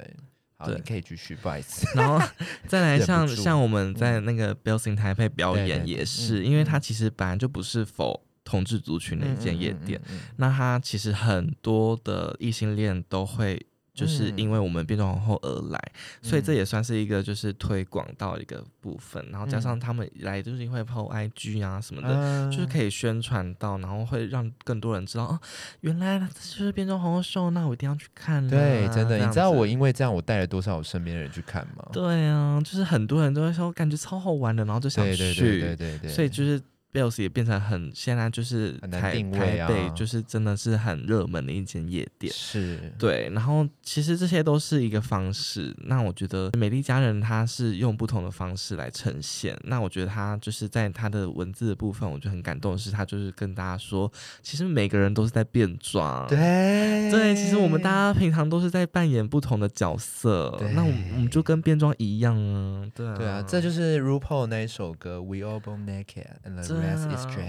[0.58, 1.86] 好，你可以继续，不好意思。
[1.98, 2.26] 然后
[2.68, 10.02] 再来 像像我们在那个 Building 台北表演也是，因为它其实本来就不是否同志族群的一间夜店，
[10.38, 13.66] 那它其实很多的异性恋都会。
[13.94, 15.80] 就是因为我们变装皇后而来，
[16.22, 25.40] 嗯、所以这也算是一个就是推广到一个部分，嗯、然后加上他们来就是因为 PO IG 啊什么的，嗯、就是可以宣传到，然后会让更多人知道哦，
[25.82, 28.46] 原来这就是变装皇后秀，那我一定要去看。
[28.48, 31.88] 对，真的，你知道我因为这样我带了多少我身边的人去看吗？
[31.92, 36.60] 对啊，就是很多人都会说感觉超好玩的，然后就想去，对对对对对对，所以就是。
[36.94, 43.30] Bells 也变成很现在就是台台北就是真的是很热门的一间夜店，是对。
[43.34, 45.76] 然后其实这些都是一个方式。
[45.86, 49.58] 那我觉得美丽佳人她是用不同的方式来呈现。
[49.64, 56.28] 那我觉得她就是在她的文字的部分，我就很感动的是，她就是跟大家说，其实每个人都是在变装。
[56.28, 60.56] 对对，其实我们大家平常都是在扮演不同的角色。
[60.76, 62.86] 那我们我们就跟变装一样啊。
[62.94, 66.83] 对啊，对啊，这就是 RuPaul 那一首歌 We All Born Naked。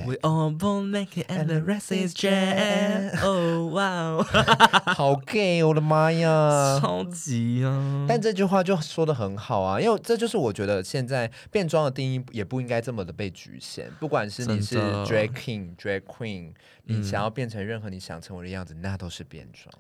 [0.07, 3.15] We all born naked and the rest is drag.
[3.25, 4.23] Oh wow，
[4.95, 8.07] 好 gay，我的妈呀， 超级啊！
[8.09, 13.91] 但这句话就说的很好啊，因为这就是我觉得现在变装的定义也不应该这么的被局限。
[13.99, 16.53] 不管是你是 drag king、drag queen，
[16.85, 19.73] 你想要变成任何你想成为的样子，那都是变装。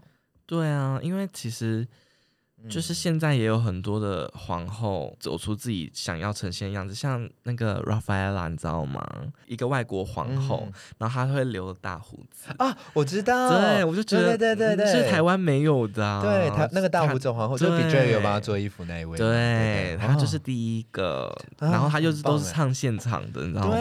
[0.46, 1.86] 对啊，因为其实。
[2.68, 9.06] 就是现在也有很多的皇后走出自己想要呈现的样子，像那个 Rafaela，你知道吗？
[9.46, 10.66] 一个外国皇后，
[10.98, 23.76] 然后她会留大胡子啊，我知道，对，我就觉得对对对，是台湾没有的，对，她那个大胡子皇后，就比 Drake 有帮她做衣服那一位，对，她就是第一个，然后她又是都是唱现场的，你知道吗？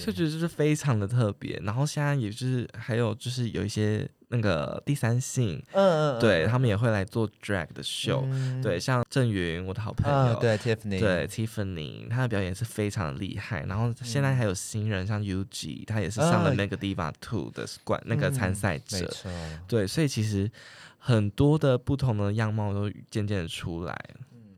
[0.00, 4.08] 就觉得就是非常的特别，然后现在也就是还有就是有一些。
[4.28, 13.64] 那个第三性，嗯嗯，对他们也会来做 drag 的秀，嗯、对，像郑云，我的好朋友，哦、对 Tiffany，对 Tiffany，他的表演是非常厉害。
[13.66, 19.08] 然后现在还有新人，像 UG，他也是上了那个 Diva Two 的冠、嗯、那个参赛者，
[19.68, 20.50] 对，所以其实
[20.98, 23.96] 很多的不同的样貌都渐渐的出来，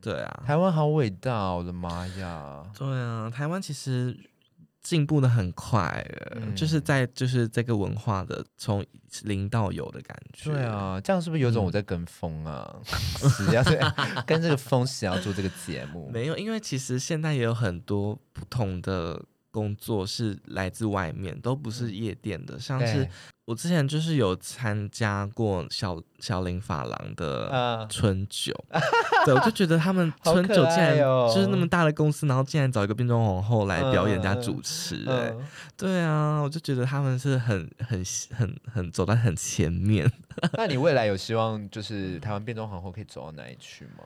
[0.01, 4.17] 对啊，台湾好伟大，我的妈呀，对啊，台湾其实。
[4.89, 6.03] 进步的很快，
[6.35, 8.83] 嗯、就是在就是这个文化的从
[9.21, 10.49] 零到有的感觉。
[10.51, 12.75] 对啊，这样是不是有种我在跟风啊？
[12.83, 13.63] 死要
[14.25, 16.09] 跟这个风，死要做这个节目？
[16.11, 23.07] 没有，因为其实现在也有很多不同的工作是来自外面，都不是夜店的，像是。
[23.49, 28.53] 我之前就是有参加过小小林发廊的春酒，
[29.25, 35.33] 我就觉得他们 春酒竟然就是那么大的公司，然后竟然找一个变装皇后来表演加主持，哎，
[35.75, 40.07] 对啊，我就觉得他们是很很很很走在很前面。
[40.53, 44.03] 那你未来有希望就是台湾变装皇后可以走到哪里去吗？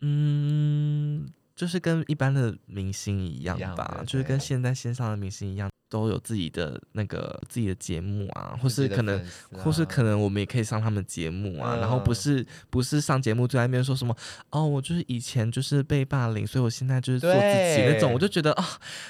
[0.00, 5.70] 嗯，就是跟一般的明星一样吧，样就是跟现在线上的明星一样。
[5.90, 14.16] 都有自己的那个自己的节目啊，或是可能，啊、或是可能我们也可以上他们节目啊，嗯、然后不是不是上节目就在那边说什么
[14.50, 18.64] 哦，我就是以前就是被霸凌，所以我现在就是做自己那种，我就觉得啊，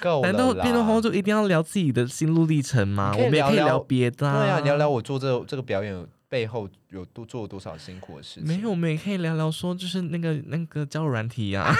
[0.04, 3.12] 哦、难道变装皇后就一定要聊自己的心路历程吗？
[3.14, 6.66] 聊聊我们也可以聊别的，啊，对啊，聊聊我做这这个表演背后。
[6.90, 8.46] 有多做了多少辛苦的事情？
[8.46, 11.72] 没有，我们也可以聊聊说，就是那个那个交友软体呀。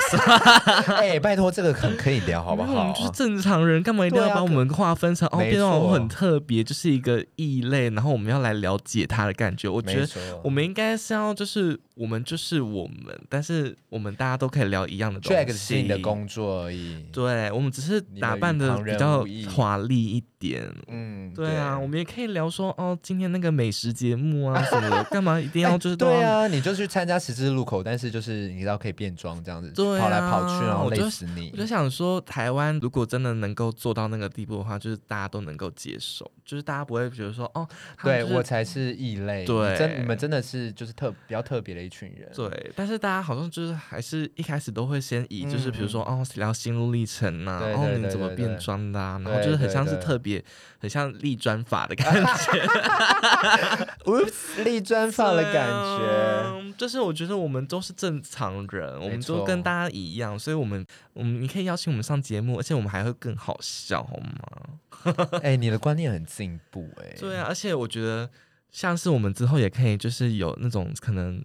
[0.96, 2.72] 哎，拜托，这个很可以聊，好不好？
[2.72, 5.38] 我们就是正常人，干嘛一定要把我们划分成哦？
[5.38, 9.68] 变装皇后很特别，就是一个异类，然后我们要来了解他的感觉。
[9.68, 10.08] 我觉得
[10.44, 15.52] 我们应该是要，就是我们就是我们，但是我们大家都可以聊一样的东西。
[15.52, 17.04] 是你的工作而已。
[17.12, 20.62] 对，我们只是打扮的比较华丽一点。
[20.86, 24.99] 嗯，对啊，我们也可以聊说哦，今天那个美食节目啊什么的。
[25.02, 26.46] 了，干嘛一定要就是、欸、对啊？
[26.46, 31.50] 你就去参加十字路口，但是就是你知道可以变装这样子，对啊、跑来跑去，然后累死你。
[31.52, 37.66] 我就，想说，台湾如果真的能够做到那个地步的话，就是大家都能够接受，就是大家不会觉得说哦，
[38.02, 42.30] 对我才是异类，对，你真你们真的是就是特比较特别的一群人。
[42.34, 50.42] 对，但是大家好像就是还是一开始都会先以就是比如说、嗯、哦聊心路历程呐、啊，然后你怎么变装的、啊，然后就是很像是特别
[50.78, 52.66] 很像立专法的感觉。
[54.64, 65.28] 立专法的感觉、嗯，就是我觉得我们都是正常人，我们都跟大家一样，所以我们，我们你可以邀请我们上节目，而且我们还会更好笑，好吗？
[65.44, 68.28] 哎、欸，你的观念很进步、欸，哎，对啊，而且我觉得
[68.72, 71.40] 像是我们之后也可以，就是有那种可能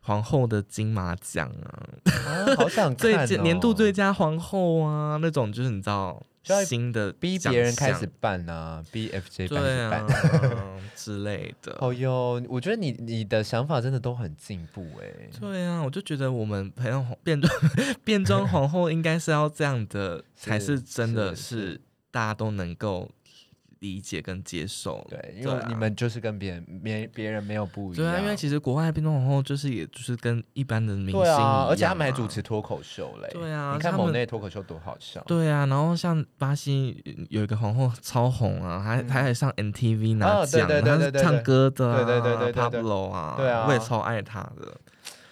[0.00, 1.84] 皇后的金马奖啊，
[2.26, 6.24] 啊， 好想看、哦、最年度最佳皇后啊，那种就是你知道。
[6.42, 11.76] 新的逼别人开始办啊，逼 FJ 办一办、啊、 之类的。
[11.80, 15.28] 哦哟，我觉得你你的想法真的都很进步哎。
[15.38, 17.52] 对啊，我就觉得我们培养变装
[18.04, 23.10] 变装皇后应该是要这样的，才是真的 是大家都能够。
[23.80, 28.06] 理解跟接受，对，因为你们就是跟别人别别人没有不一样。
[28.06, 33.28] 对啊，因为其实国外的变装皇后就是也就是跟一般的明星一样、啊，而且他们还主持脱口秀嘞。
[33.32, 35.22] 对啊，你看某内脱口秀多好笑。
[35.26, 44.76] 对啊，然后像巴西有一个皇后超红啊，还、嗯、还还上 MTV 拿奖，对对对对对，唱歌的、啊，对对对对对，Pablo 啊，对啊，我也超爱她的。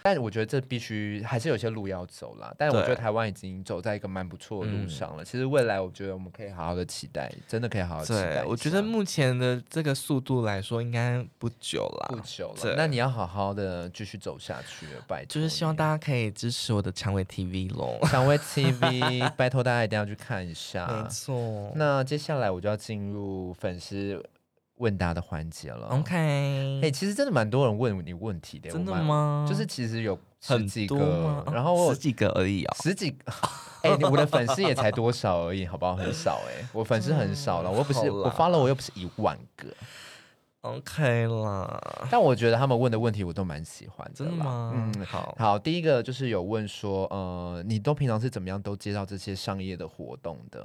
[0.09, 2.55] 但我觉得这必须还是有些路要走啦。
[2.57, 5.23] 但我觉得台湾已经走在一个蛮不错的路上了。
[5.23, 8.42] 其实未来我觉得我们可以好好的期待，真的可以好好期待。
[8.44, 12.75] 我觉得目前的这个速度来说，应该不久了，不久了。
[12.75, 15.35] 那你要好好的继续走下去了，拜托。
[15.35, 20.87] 就是希望大家可以支持我的蔷薇 TV 咯， 蔷薇 TV， 拜托大家一定要去看一下。
[20.87, 21.71] 没错。
[21.75, 24.25] 那接下来我就要进入粉丝。
[24.78, 29.46] 问答的环节了，OK，哎、欸，其实真的蛮多人问你问题的，真的吗？
[29.48, 33.32] 就是其实有十几个，然后我十几个而已啊、哦，十几个，
[33.82, 35.96] 哎、欸，我的粉丝也才多少而已，好不好？
[35.96, 39.68] 很少哎、欸，我粉丝很少了，我又不是我发了，我又不是一万个
[40.60, 42.08] ，OK 啦。
[42.10, 44.72] 但我觉得他们问的问题我都蛮喜欢的，真的吗？
[44.74, 50.64] 嗯，好好，第一个就是有问说，呃，你都平常是怎么样都接到这些商业的活动的？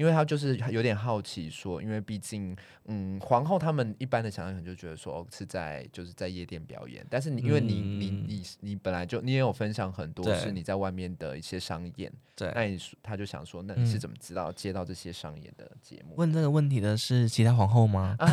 [0.00, 16.14] 因为他就是有点好奇说，因为毕竟，嗯，皇后他们一般的想象可能就觉得说，哦，是在就是在夜店表演，但是你因为你、嗯、你你你本来就你也有分享很多是你在外面的一些商演，对，那你他就想说，那你是怎么知道接到这些商演的节目？
[16.16, 18.16] 问这个问题的是其他皇后吗？
[18.18, 18.26] 啊、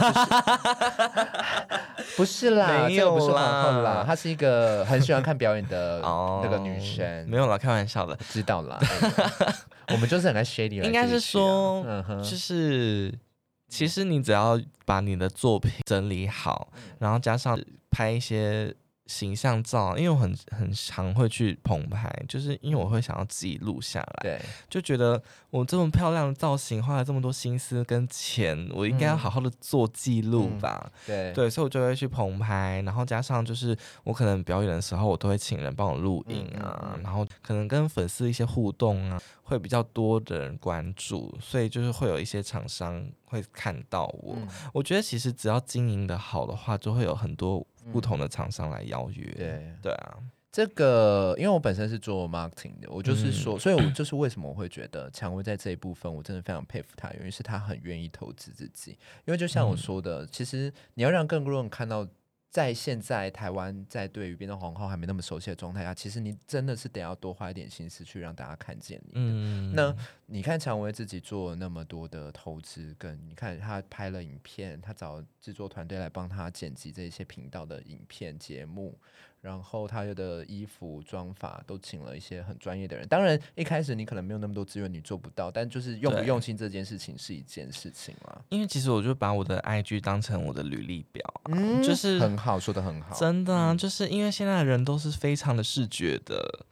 [2.15, 5.99] 不，是 不是啦，没有不是皇后啦，她是一个很喜欢看表演的
[6.41, 8.79] 那个女生，哦、没有啦，开玩笑的，知道啦。
[9.89, 11.56] 我们就是很爱 shady，应该是说，
[12.21, 13.13] 就是
[13.67, 18.75] 其实你只要把你的作品整理好，然后加上拍一些。
[19.07, 31.33] 形象照，因为我很很常会去棚拍，就是因为我会想要自己录下来，对，就觉得我这么漂亮的造型，花了这么多心思跟钱，我应该要好好的做记录吧，嗯、对。
[31.33, 47.65] 对，所以我就会去棚拍，然后加上就是我可能表演的时候，我都会请人帮我录影啊，然后可能跟粉丝一些互动啊，会比较多的人关注，所以就是会有一些厂商会看到我，嗯、我觉得其实只要经营的好的话，就会有很多。
[47.91, 49.81] 不同的厂商来邀约，嗯、对。
[49.81, 50.17] 对啊，
[50.51, 58.91] 这个因为我本身是做 marketing 的，我就是说，嗯、所以我就是为什么我会觉得蔷薇在这一部分，我真的非常佩服他，原因是他很愿意投资自己，
[59.25, 62.07] 因为就像我说的，嗯、其实你要让更多人看到。
[62.57, 69.11] 在现在台湾，在对于变装皇后还没那么熟悉的状态下，其实你真的是得要多花一点心思去让大家看见你。
[69.13, 78.97] 嗯，那你看蔷薇自己做那么多的投资，跟你看他拍了影片，他找制作团队来帮他剪辑这些频道的影片节目。
[79.41, 83.07] 然后他的衣服妆法都请了一些很专业的人。
[83.07, 85.49] 当然一开始你可能没有那么多资源，你做不到。
[85.49, 88.41] 但就是用不用心这件事情是一件事情嘛。
[88.49, 93.15] 因为其实我就把我的 IG 当成我的履历表，啊，嗯，就是很好，说的很好。
[93.15, 96.65] 真的啊，嗯，就是因为现在的人都是非常的视觉的，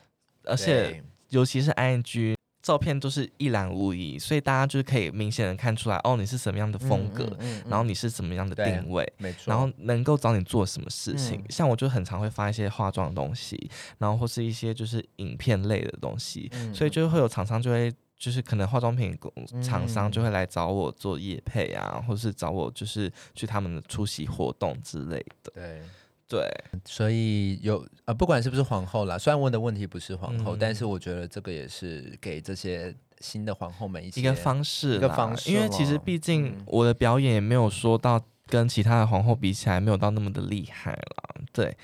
[0.44, 2.36] 而且尤其是 IG。
[2.66, 11.40] 照片都是一览无遗，所以大家就是可以明显的看出来，哦，你是什么样的风格，嗯嗯嗯、然后你是什么样的定位，没错，然后能够找你做什么事情。
[11.42, 19.16] 嗯、像我就很常会发一些化妆的东西，然后或是一些就是影片类的东西，嗯、所以就会有厂商就会就是可能化妆品
[19.62, 25.52] 厂商就会来找我做业配啊，或是找我就是去他们的出席活动之类的。
[25.54, 25.84] 对。
[26.28, 26.50] 对，
[26.86, 35.52] 所以有呃，不管是不是皇后啦，虽然问的问题不是皇后，嗯、但是我觉得这个也是给这些新的皇后们一个方式，一个方式。
[35.52, 38.22] 因为其实毕竟我的表演也没有说到。
[38.48, 41.42] 跟其他的皇后比起来，没有到那么的厉害了。
[41.52, 41.76] 对，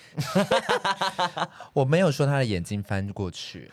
[1.74, 3.72] 我没有说她的眼睛翻过去，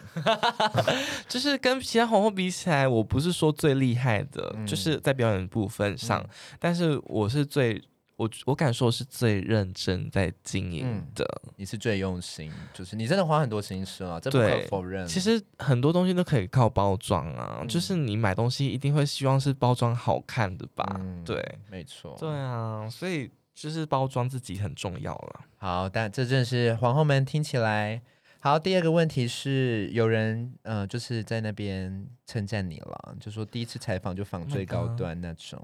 [1.29, 7.79] 就是跟其他皇后比起来，我不是说最厉害的，嗯、就是在表演部分上，嗯、但是我是最。
[8.19, 15.07] 我我敢说是最认真在经营的，嗯，你是最用心，就是你真的花很多心思啊，这不可否认。
[15.07, 20.85] 其实很多东西都可以靠包装啊，嗯、就是你买东西一定会希望是包装好看的吧？
[20.99, 21.41] 嗯、对，
[21.71, 22.17] 没错。
[22.19, 25.41] 对啊，所以就是包装自己很重要了。
[25.59, 28.03] 好，但这正是皇后们听起来。
[28.41, 35.61] 好，第二个问题是，有人呃，就是在那边称赞你了，就说第一次采访就访最高端那种。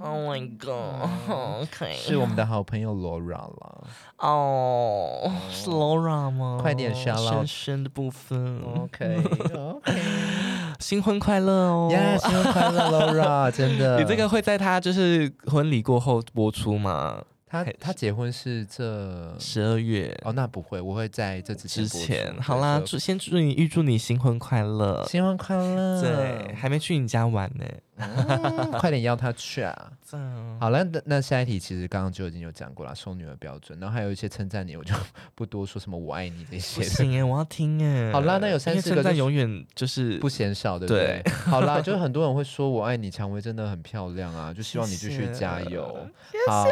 [0.00, 3.86] Oh my god！OK，是我们的好朋友 Laura 了。
[4.18, 6.58] 哦，是 Laura 吗？
[6.60, 8.60] 快点 shout out 深深的部分。
[8.62, 10.02] OK，OK，
[10.80, 11.88] 新婚快乐哦！
[11.92, 13.48] 呀，新婚快乐，Laura！
[13.52, 17.22] 真的， 你这个会在他就是婚礼过后播出吗？
[17.52, 21.84] 他他结婚是这十二月哦，那不会，我会在这之前。
[21.86, 26.00] 之前好啦，祝先祝你预祝你新婚快乐，新婚快乐。
[26.00, 27.66] 对，还没去你家玩呢，
[28.00, 29.92] 嗯、快点邀他去啊！
[30.14, 34.94] 嗯、好了，那那下一题其实刚刚就已经有讲过了，送女儿标准，然后还有一些称赞你，我就
[35.34, 36.80] 不多说什么我爱你这些。
[36.80, 38.10] 不行哎，我要听哎。
[38.12, 41.22] 好啦，那有三四个称赞永远就是不嫌少的，对不对？
[41.22, 46.08] 对好啦，就是很多人会说我爱你，蔷薇真的很漂亮啊，就希望你继续加油。
[46.30, 46.66] 谢谢好。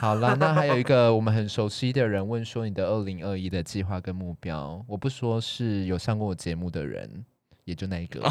[0.00, 7.26] 好了，那还有一个我们很熟悉的人问说，你的二零二一的计划跟目标，我不说是有上过我节目的人，
[7.64, 8.22] 也就那一个。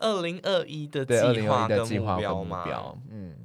[0.00, 2.64] 二零二一的计划跟目标吗？
[3.08, 3.36] 嗯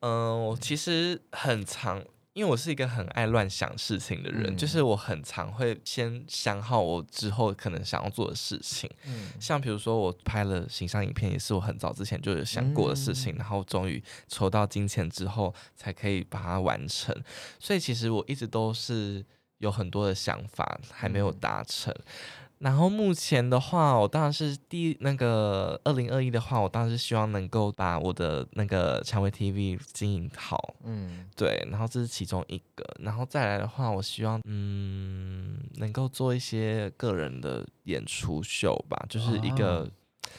[0.00, 2.04] 嗯，我其实很长。
[2.32, 8.88] 因为我是一个很爱乱想事情的人，嗯、就是我很常会先想好我之后可能想要做的事情。
[9.04, 17.14] 嗯、像比如说我拍了形象影片，也是我很早之前就有想过的事情，嗯、然后终于筹到金钱之后才可以把它完成。
[17.58, 19.24] 所以其实我一直都是
[19.58, 21.92] 有很多的想法还没有达成。
[21.92, 31.66] 嗯然后目前的话，我当然是第那个二零二一的话，我当然是希望能够把我的那个蔷薇 TV 经营好，嗯，对。
[31.70, 39.88] 然后这是其中一个，然后再来的话，我希望嗯能够做一些个人的演出秀吧，就是一个，啊、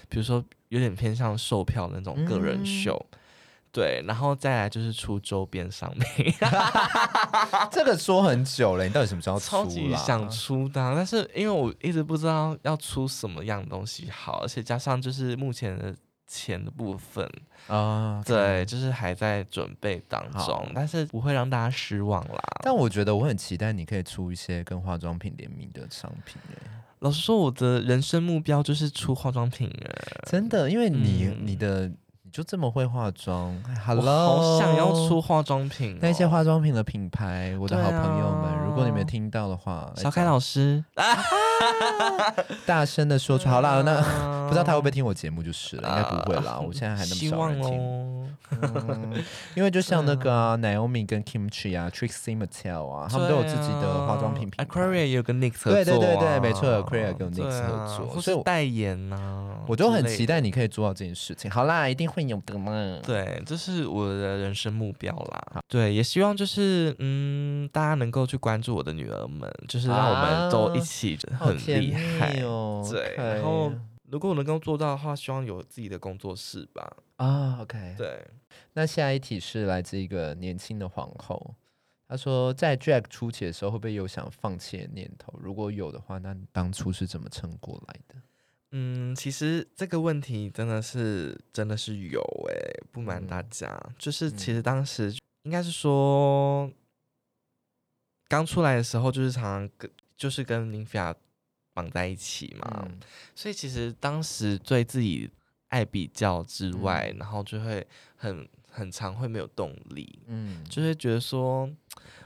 [0.08, 3.04] 比如说有点偏向售票的那种个人秀。
[3.12, 3.18] 嗯
[3.74, 6.34] 对，然后再来就是出周边商品，
[7.72, 9.46] 这个说很久了，你到底什么时候出？
[9.46, 15.96] 超级想出的，但是因为我一直不知道要出什么样的东西好，而且加上就是目前的
[16.28, 17.26] 钱的部分
[17.68, 22.42] 啊，对，就是还在准备当中，但是不会让大家失望啦。
[22.64, 26.58] 但我觉得我很期待你可以出一些跟化妆品联名的商品耶。
[27.00, 29.96] 老实说，我的人生目标就是出化妆品耶，
[30.26, 31.90] 真的，因为你、嗯、你的。
[32.32, 33.54] 就这么会化妆
[33.86, 40.84] ，Hello，好想要出化妆品，哦，那些化妆品的品牌，我的好朋友们，啊、如果你们听到的话，小凯老师，
[42.66, 44.02] 大声的说出，好啦，那
[44.48, 48.02] 不知道他会不会听我节目就是了，应该不会啦，我现在还那么少人听。
[48.62, 49.14] 嗯，
[49.56, 54.66] 因为就像那个、啊、Naomi 跟 Kimchi 啊，Trixie Mattel 啊，他们都有自己的化妆品品牌。
[54.66, 61.50] Aquaria 也有跟 NYX 合作、啊，对对对对，没错，Aquaria 跟 NYX 合作，啊、所以代言呐、啊，我就很期待你可以做到这件事情。
[61.50, 62.72] 好啦，一定会有的嘛。
[63.04, 65.62] 对，这是我的人生目标啦。
[65.70, 71.18] 对，也希望就是嗯，大家能够去关注我的女儿们，就是让我们都一起
[71.58, 72.88] 很厉害、啊、哦。
[72.92, 73.72] 对，然后。
[74.12, 76.98] 如果我能够做到的话，希望有自己的工作室吧。
[77.16, 78.28] 啊、oh，OK，对。
[78.74, 81.56] 那下一题是来自一个年轻的皇后，
[82.10, 85.34] 她说在 Drag 初期的时候，会不会有想放弃的念头？
[85.42, 88.16] 如果有的话，那你当初是怎么撑过来的？
[88.72, 96.70] 嗯，其实这个问题真的是真的是有诶、欸，不瞒大家，嗯、就是其实当时应该是说
[98.28, 101.16] 刚出来的时候，就是常常跟就是跟 Nymphia
[101.74, 103.00] 绑在一起嘛，嗯、
[103.34, 105.30] 所以其实当时对自己
[105.70, 111.70] 爱比较之外，嗯、然后就会很很常会没有动力，嗯，就会觉得说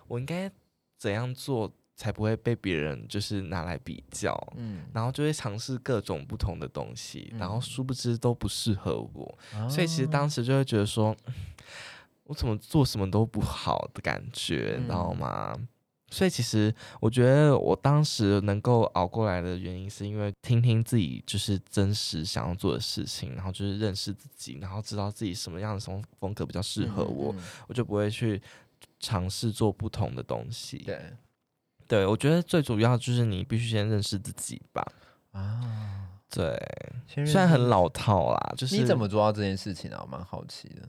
[0.08, 0.52] 我应该
[0.98, 11.16] 怎样做才不会被别人就是拿来比较，嗯，然后就会尝试各种不同的东西，嗯、然后殊不知都不适合我，哦、所以其实当时就会觉得说，
[12.24, 15.56] 我怎么做什么都不好的感觉，你知道吗？
[16.12, 28.42] 所以其实我觉得我当时能够熬过来的原因，是因为听听自己就是真实想要做的事情，然后就是认识自己，然后知道自己什么样的风风格比较适合我，嗯嗯、我就不会去
[29.00, 30.78] 尝试做不同的东西。
[30.86, 31.14] 对，
[31.88, 34.86] 对我觉得最主要就是你必须先认识自己吧。
[35.32, 36.56] 啊，对，
[37.08, 40.00] 虽然很老套啦，就是你怎么做到这件事情啊？
[40.04, 40.88] 我蛮好奇的。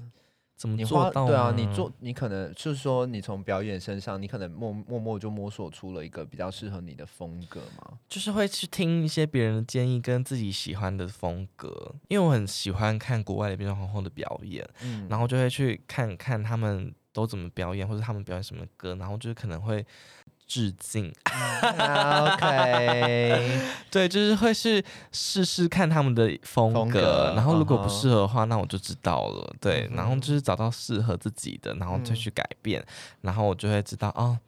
[0.57, 1.27] 怎么做到？
[1.27, 7.99] 对啊，你做，你可能就是说，你从表演身上，你可能默默默就摸索出了一个比较适合你的风格嘛。
[8.09, 11.95] 就是会去听一些别人的建议，跟自己喜欢的风格。
[12.09, 19.85] 因为我很喜欢看国外的变装皇后的表演，嗯，然后就会去看看他们都怎么表演，或者他们表演什么歌，然后就是可能会。
[20.47, 21.13] 致敬
[22.23, 28.47] ，OK， 对，就是会是试试看他们的风格，风格然后如果不适合的话，uh huh.
[28.47, 32.87] 那我就知道了，对，然后就是找到适合自己的，然后再去改变，嗯、
[33.23, 34.39] 然后我就会知道，哦，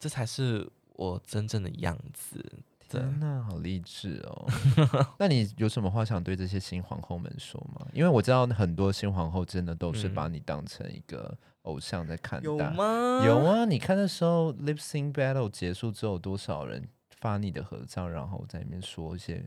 [0.00, 2.44] 这才是我真正的样子。
[2.88, 4.46] 天哪，好励志哦！
[5.18, 7.84] 那你有什么话想对这些新皇后们说吗？
[7.92, 11.36] 因为我知道很多新皇后真的都是把你当成一个
[11.66, 12.44] 偶像在看待。
[12.44, 13.22] 有吗？
[13.24, 13.64] 有啊！
[13.64, 16.88] 你看的时候，Lip Sync Battle 结束之后，多少人
[17.20, 19.44] 发你的合照，然后在里面说一些。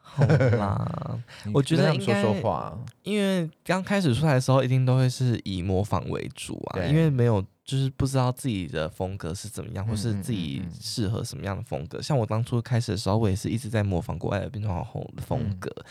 [0.00, 1.18] 好啦，
[1.52, 7.44] 我觉得应该说说话，因为刚开始出来的时候，一定都会是以模仿为主啊，因为没有。
[7.68, 11.98] 就是不知道自己的风格是怎么样，或是自己适合什么样的风格。
[11.98, 15.70] 嗯嗯嗯、像我当初开始的时候，我也是一直在模仿国外的变装皇后的风格。
[15.76, 15.84] 嗯、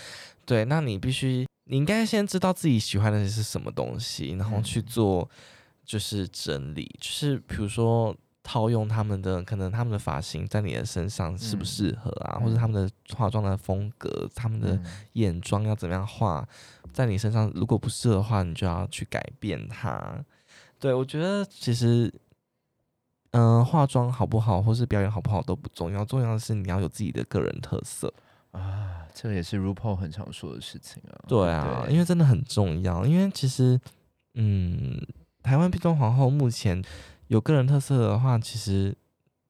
[0.44, 5.30] 对，那你必须，你应该先知道自己喜欢的是什么东西，然后去做，
[5.86, 6.84] 就是整理。
[6.84, 14.80] 嗯、就是比如说套用他们的，可能他们的发型在你的身上适不适合啊，嗯、或者他们的化妆的风格，他们的
[15.14, 16.48] 眼妆要怎么样画，
[16.94, 20.24] 在你身上如果不适合的话，你就要去改变它。
[20.80, 22.14] 对，我觉得其实，
[23.32, 28.14] 嗯、呃，化妆好不好，或是表演好不好都不重要，重要的是你要有自己的个人特色
[28.58, 29.08] 啊。
[29.14, 31.26] 这个也是 RuPaul 很常说的事情啊。
[31.28, 33.06] 对啊，对因为真的很重要。
[33.06, 33.80] 因为其实，
[34.36, 35.00] 嗯，
[35.42, 36.84] 台湾变装皇后目前
[37.28, 38.96] 有个人特色的话，其实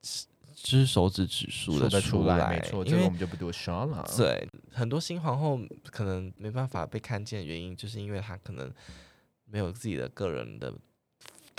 [0.03, 2.85] 是就是手指指数的出来，没错。
[2.85, 4.05] 因为这个我们就不多说了。
[4.15, 8.71] 对，很多新皇后可能没办法被看见的原因，就是因为她可能
[9.45, 10.73] 没有自己的个人的。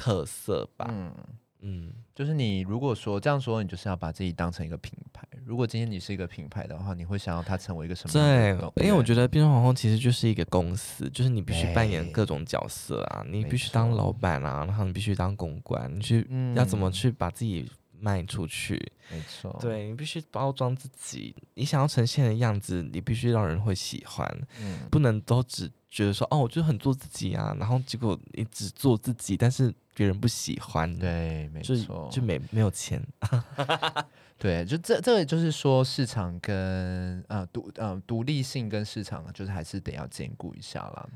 [0.01, 1.13] 特色吧，嗯
[1.61, 5.27] 嗯，就是你如果说这样说，你就是要把自己当成一个品牌。
[5.45, 8.13] 如果今天你是一个品牌的话，你会想要它成为一个什么？
[8.13, 18.93] 对，因为我觉得变装皇后其实就是一个公司，就是你必须扮演各种角色啊，你必须当老板啊，然后你必须当公关，你去要怎么去把自己卖出去？
[19.11, 29.75] 没错，对，你必须包装自己，你想要呈现的样子，你必须让人会喜欢，嗯，不能都只觉得说哦，我就很做自己啊，然后结果你只做自己，但是。
[29.99, 33.05] 别人不喜欢，对，没错，就没没有钱
[34.39, 41.09] 对，就这这个就是说市场跟呃独呃独立性跟市场，就是还是得要兼顾一下啦。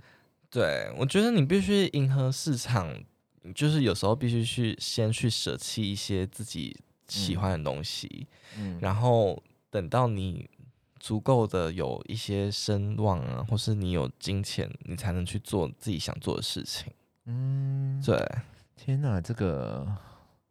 [0.50, 2.92] 对，我觉得你必须迎合市场，
[3.54, 6.76] 就是有时候必须去先去舍弃一些自己
[7.06, 8.26] 喜欢的东西，
[8.58, 10.50] 嗯，然后等到你
[10.98, 16.92] 足够的有一些声望啊，或是你有金钱，你才能去做自己想做的事情。
[17.26, 18.18] 嗯，对。
[18.84, 19.86] 天哪，这个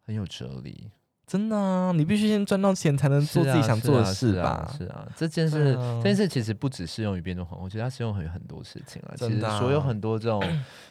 [0.05, 0.89] 很有哲理，
[1.27, 1.91] 真的啊！
[1.91, 4.65] 你必须先赚到钱，才能做自己想做的事吧？
[4.71, 9.11] 是啊，是啊，是啊，这件事，啊、这件事其实不只适用于变装皇后，我觉得它适用于很多事情啊。
[9.17, 10.41] 其实所有很多这种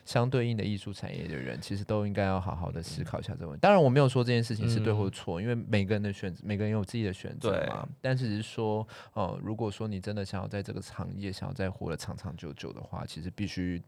[0.04, 3.60] 相对应的艺术产业的人，其实都应该要好好的思考一下这个问题。
[3.62, 7.88] 当然，我没有说这件事情是对或错，嗯、因为每个人的选择，每个人有自己的选择嘛。
[8.02, 13.82] 但是只是说，哦、呃，如果说你真的想要在这个行业想要再活得长长久久的话，其实必须。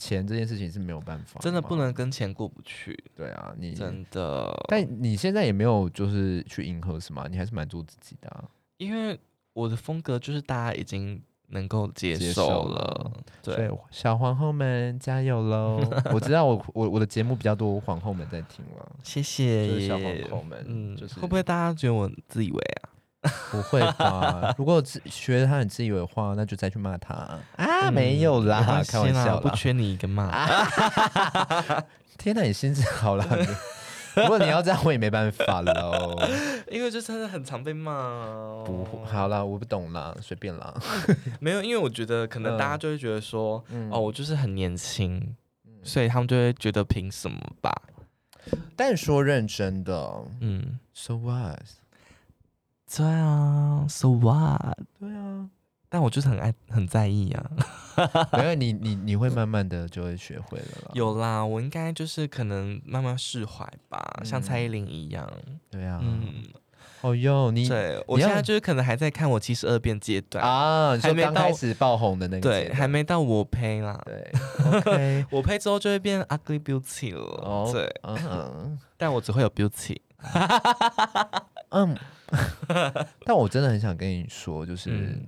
[0.00, 2.98] 钱这件事情是没有办法，真的不能跟钱过不去。
[3.14, 8.48] 对啊，你真的，但你现在也没有就是去迎合什么，你还是蛮做自己的啊。
[8.78, 9.16] 因为
[9.52, 13.12] 我的风格就是大家已经能够接受了。
[13.42, 15.78] 对，小皇后们加油喽！
[16.14, 20.64] 我知道我我我的节目比较多皇后们在听了，谢谢小皇后们。
[20.66, 22.88] 嗯，就是会不会大家觉得我自以为啊？
[23.50, 24.54] 不会吧？
[24.56, 27.40] 如果自觉得他很自以为的话，那就再去骂他啊！
[27.56, 30.30] 嗯、没有啦，开玩笑啦，不缺你一个骂。
[32.16, 33.24] 天哪，你心情好了。
[34.16, 36.18] 如果你要这样，我也没办法喽。
[36.70, 38.64] 因为就真的很常被骂。
[38.64, 40.74] 不，好啦，我不懂啦，随便啦。
[41.38, 45.16] 没有，因为我觉得可能大家就会觉得说，嗯、哦，我就是很年轻，
[45.64, 47.72] 嗯、所以他们就会觉得凭什么吧？
[48.74, 51.60] 但说认真的，嗯，So what？
[52.96, 54.76] 对啊，So what？
[54.98, 55.48] 对啊，
[55.88, 57.50] 但我就是很爱很在意啊。
[58.38, 60.90] 因为你你你会慢慢的就会学会了啦。
[60.94, 65.28] 有啦，我应该就是可能慢慢释怀吧，嗯、像蔡依林一样。
[65.70, 66.44] 对啊，嗯，
[67.02, 74.00] 哦哟，你对我现在就是可能还在看我七十二变阶段啊，还没开始爆红的那个，对，还没到我呸啦。
[74.04, 74.32] 对，
[74.80, 77.20] OK，我呸之后就会变 ugly beauty 了。
[77.20, 79.98] 哦，对，嗯，但我只会有 beauty。
[81.68, 81.96] 嗯。
[83.24, 85.18] 但我真的很想跟你说，就是，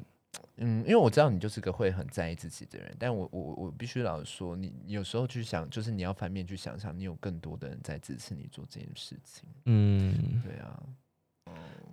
[0.57, 9.49] 嗯，因为我知道你就是个会很在意自己的人，但我我我必须老实说，你有时候去想，就是你要反面去想想，你有更多的人在支持你做这件事情。
[9.67, 10.83] 嗯，对啊，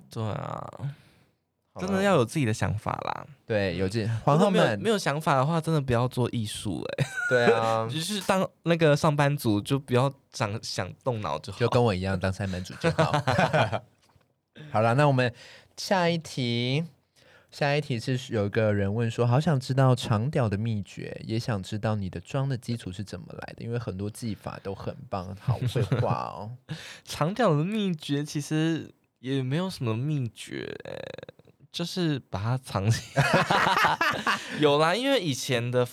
[0.09, 0.95] 对啊。
[1.79, 7.05] 真的要有自己的想法啦，对，有这皇后们没有想法的话，真的不要做艺术哎。
[7.29, 13.13] 对啊， 就是当那个上班族，就不要想想动脑就好，就跟我一样当上班族就好。
[14.71, 15.33] 好了，那我们
[15.77, 16.83] 下一题，
[17.51, 26.51] 下一题是有个人问说，好想知道长屌的秘诀，也想知道你的妆的基础是怎么来的，因为很多技法都很棒，好会画哦。
[27.05, 30.75] 长屌的秘诀其实也没有什么秘诀。
[31.71, 33.23] 就是把它藏起来，
[34.59, 35.87] 有啦，因为以前的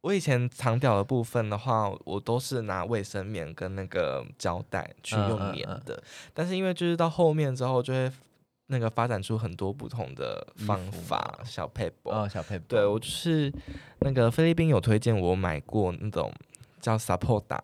[0.00, 5.96] 我以前长屌的部分的话，我都是拿卫生棉跟那个胶带去用棉的，嗯。
[5.96, 8.10] 嗯嗯，但是因为就是到后面之后，就会
[8.68, 13.52] 那个发展出很多不同的方法，小 paper 哦，小 paper，，对我就是
[14.00, 16.32] 那个菲律宾有推荐我买过那种
[16.80, 17.60] 叫 Sapoda，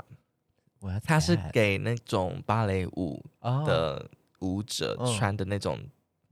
[1.04, 3.24] 它是给那种芭蕾舞
[3.64, 4.10] 的
[4.40, 5.78] 舞者穿的那种。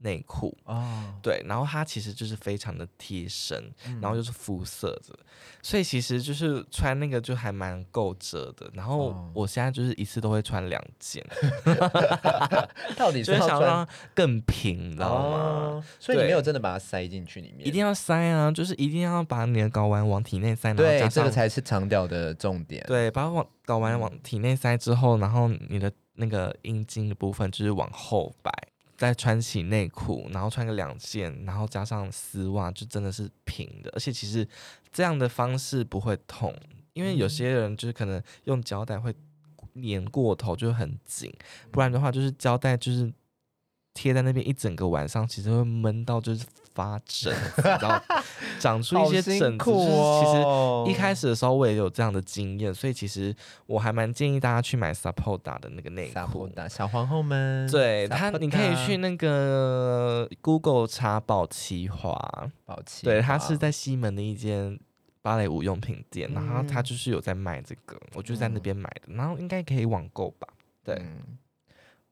[0.03, 5.17] 内裤哦，对，然后它其实就是非常的贴身，嗯、然后就是肤色的，
[5.61, 8.69] 所以其实就是穿那个就还蛮够遮的。
[8.73, 11.25] 然后我现在就是一次都会穿两件，
[11.65, 15.37] 哦、到底是要就是想让它更平，你知道吗？
[15.37, 22.83] 哦、所以你没有真的把它塞进去里面，一定要塞啊，就是一定要把你的睾丸往体内塞，对，这个才是长屌的重点。
[22.87, 28.51] 对，把往睾丸往体内塞之后，然后你的那个阴茎的部分就是往后摆。
[29.03, 33.91] 再穿起内裤，然后穿个两件，然后加上丝袜，就真的是平的。
[33.93, 34.47] 而且其实
[34.93, 36.55] 这样的方式不会痛，
[36.93, 39.13] 因为有些人就是可能用胶带会
[39.75, 41.29] 粘过头，就很紧。
[41.69, 43.11] 不然的话，就是胶带就是
[43.93, 46.45] 贴在那边一整个晚上，其实会闷到就是。
[46.73, 48.01] 发疹，然后
[48.59, 49.65] 长出一些疹子。
[49.65, 56.49] 就是其实一开始的时候我也有这样的经验，所以其实我还蛮建议大家去买 Sapoda 的那个内裤。
[56.69, 62.13] 小皇后们，对它，你可以去那个 Google 查宝奇华，
[62.65, 64.79] 宝奇，对，它是在西门的一间
[65.21, 70.47] 芭蕾舞用品店，然后它就是有在卖这个，我就在那边买的，然后应该可以网购吧？
[70.83, 71.01] 对。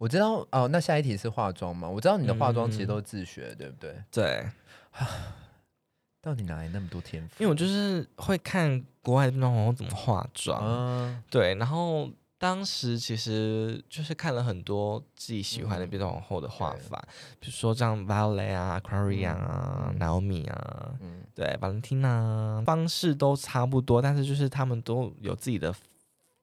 [0.02, 1.88] 我知道哦，那下一题是化妆吗？
[1.88, 3.96] 我知道你的化妆其实都是自学，嗯、对不对？
[4.12, 4.50] 对，
[6.20, 7.36] 到底哪来那么多天赋？
[7.38, 11.54] 因为我就是会看国外的变装皇后怎么化妆，嗯、对。
[11.54, 25.72] 然后当时其实就是看了很多自己喜欢的变装皇后的画法，嗯、比如说像 Violet 啊、Aquaria 啊、Naomi 啊，嗯、对，Valentina，方式都差不多，但是就是他们都有自己的。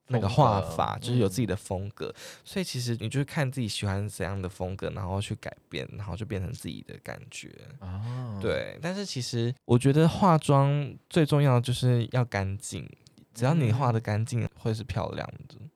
[0.09, 7.49] 那个画法就是有自己的风格，嗯、所以其实你就是看自己喜欢怎样的风格，然后去改变，然后就变成自己的感觉。
[7.79, 8.77] 哦，对。
[8.81, 12.89] 但是其实我觉得化妆最重要的就是要干净，
[13.33, 15.55] 只要你画的干净，会是漂亮的。
[15.59, 15.69] 嗯、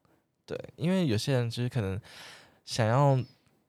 [0.45, 1.99] 对，因为有些人就是可能
[2.65, 3.17] 想要。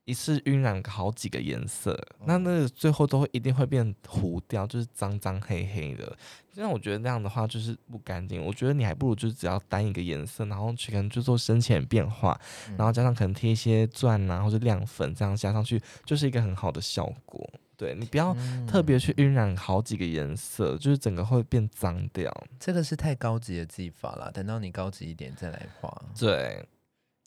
[0.05, 6.15] 一次晕染好几个颜色，嗯、那那个最后都会一定会变糊掉，就是脏脏黑黑的。
[6.53, 8.41] 那我觉得那样的话就是不干净。
[8.43, 12.39] 我觉得你还不如就是只要单一个颜色，然后去可能就做深浅变化，
[12.69, 17.51] 嗯、然后加上可能贴一些钻啊或者亮粉这样加上去，就是一个很好的效果。
[17.75, 18.33] 对，你不要
[18.65, 22.31] 特别去晕染好几个颜色，就是整个会变脏掉。
[22.57, 26.01] 这个是太高级的技法了，等到你高级一点再来画。
[26.17, 26.63] 对。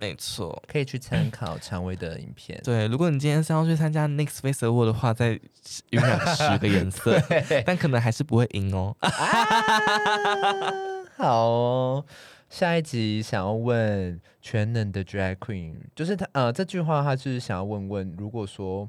[0.00, 2.60] 没错，可以去参考蔷薇的影片。
[2.62, 5.30] 对，如果你今天是要去参加 Next Face Award 的话，再
[5.90, 7.20] 晕染十个颜色，
[7.66, 8.96] 但可能还是不会赢哦。
[9.00, 9.10] 啊、
[11.16, 12.04] 好哦，
[12.48, 18.88] 下一集想要问全能的 Drag Queen，就是他呃这句话，他就是想要问问，如果说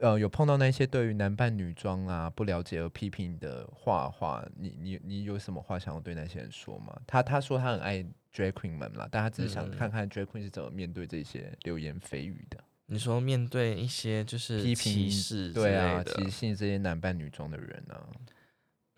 [0.00, 7.00] 呃有碰到那些对于男扮女装啊不了解而批评的话话，你你你有什么话想要对那些人说吗？
[7.06, 8.04] 他他说他很爱。
[8.34, 12.62] Drag Queen 们啦，大家只是想看看 Drag Queen 是怎么面对这些流言蜚语的。
[12.86, 18.06] 你说面对一些就是批评歧视，对啊，歧视这些男扮女装的人呢、啊？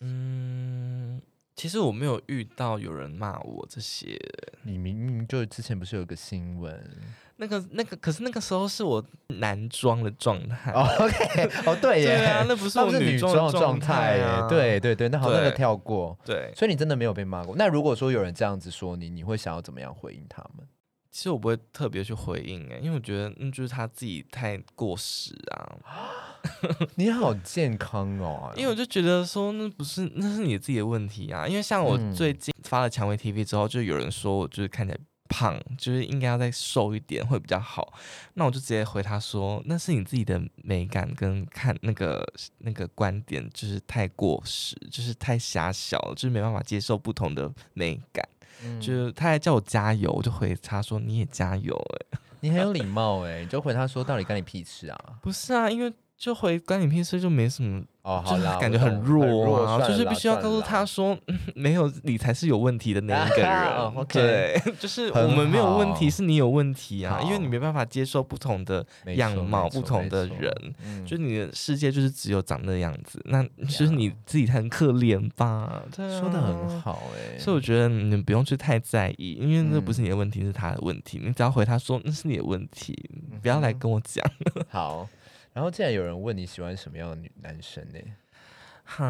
[0.00, 1.20] 嗯，
[1.54, 4.18] 其实我没有遇到有人骂我这些。
[4.62, 6.90] 你明明就之前不是有个新闻？
[7.42, 9.04] 那个那个，可是那个时候是我
[9.40, 10.70] 男装的状态。
[10.70, 14.24] Oh, OK，哦对耶，对啊，那不是我女装的状态耶。
[14.48, 16.16] 对对对，那好，那个跳过。
[16.24, 17.56] 对，所以你真的没有被骂过。
[17.56, 20.64] 那如果说有人这样子说你，你会想要怎么样回应他们？
[21.10, 25.76] 其实我不会特别去回应哎，因为我觉得那就是他自己太过时啊。
[26.94, 31.46] 你好健康哦， 因为我就觉得说那不是那是你自己的问题啊。
[31.48, 34.98] 因为像我最近发了蔷薇 TV 之后，就有人说我就是看起来。
[35.32, 37.94] 胖，就是应该要再瘦一点会比较好。
[38.34, 42.22] 那我就直接回他说，那是你自己的美感跟看那个
[42.58, 48.28] 那个观点，就是太过时，就是太狭小了，就是没办法接受不同的美感。
[48.62, 54.98] 嗯、就是他还叫我加油，我就回他说你也加油哎、欸， 你很有礼貌哎、欸，你就回他说到底干你屁事啊？
[55.22, 55.92] 不是啊，因为。
[56.22, 61.18] 就回关你屁事就没什么哦，就是感觉很弱啊，就是必须要告诉他说，
[61.56, 63.48] 没有你才是有问题的那一个人。
[63.50, 70.52] 啊、对 就是我们没有问题，是你有问题啊，因为你没办法接受不同的样貌、不同的人，
[70.84, 75.82] 嗯、就你的世界就是只有长那样子，那就是你自己很可怜吧？
[75.96, 81.20] 说的很好哎、欸，所以我觉得你不用去太在意，因为那不是你的问题，是他的问题。
[81.20, 82.96] 你只要回他说那是你的问题，
[83.42, 84.24] 不要来跟我讲。
[84.68, 85.08] 好。
[85.52, 87.98] 然后，竟然有人问你喜欢什么样的女男生呢？
[88.84, 89.04] 哈，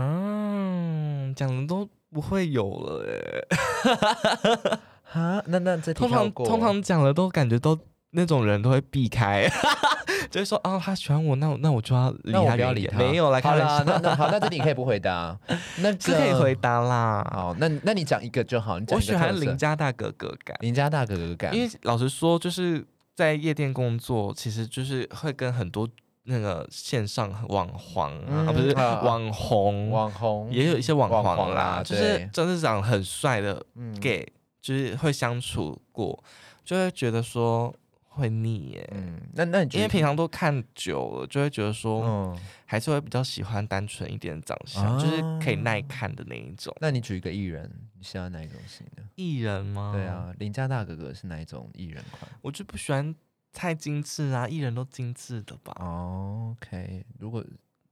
[1.36, 4.78] 讲的都不会有了哎。
[5.03, 7.78] 哈，那那这通常通常讲的都感觉都
[8.11, 9.49] 那种人都会避开，
[10.30, 12.99] 就是说啊，他喜欢我，那我那我就要理他。
[12.99, 15.38] 没有来看啦，那那好，那这里可以不回答，
[15.78, 17.24] 那是可以回答啦。
[17.32, 18.78] 好，那那你讲一个就好。
[18.88, 21.55] 我喜欢邻家大哥哥感，邻家大哥哥感。
[21.55, 22.84] 因为老实说，就是
[23.14, 25.88] 在夜店工作，其实就是会跟很多。
[26.25, 33.64] 那个线上网黄啊，嗯、啊不是网红，网红也有一些网黄啦，啦就是真的长得很帅的
[34.01, 36.23] gay，、嗯、就是会相处过，
[36.64, 37.75] 就会觉得说
[38.09, 38.89] 会腻耶。
[38.95, 46.73] 嗯，那那你因为平常都看久了，就会觉得说，嗯，还是会比较喜欢单纯一点的长相，嗯、就是可以耐看的那一种。
[46.81, 47.68] 那你举一个艺人，
[47.99, 49.03] 你喜欢哪一种型的？
[49.16, 49.91] 艺人吗？
[49.93, 52.31] 对啊，邻家大哥哥是哪一种艺人款？
[52.43, 53.12] 我就不喜欢。
[53.53, 54.49] 太精致啊！
[54.49, 57.45] 艺人都精致的吧？OK，如果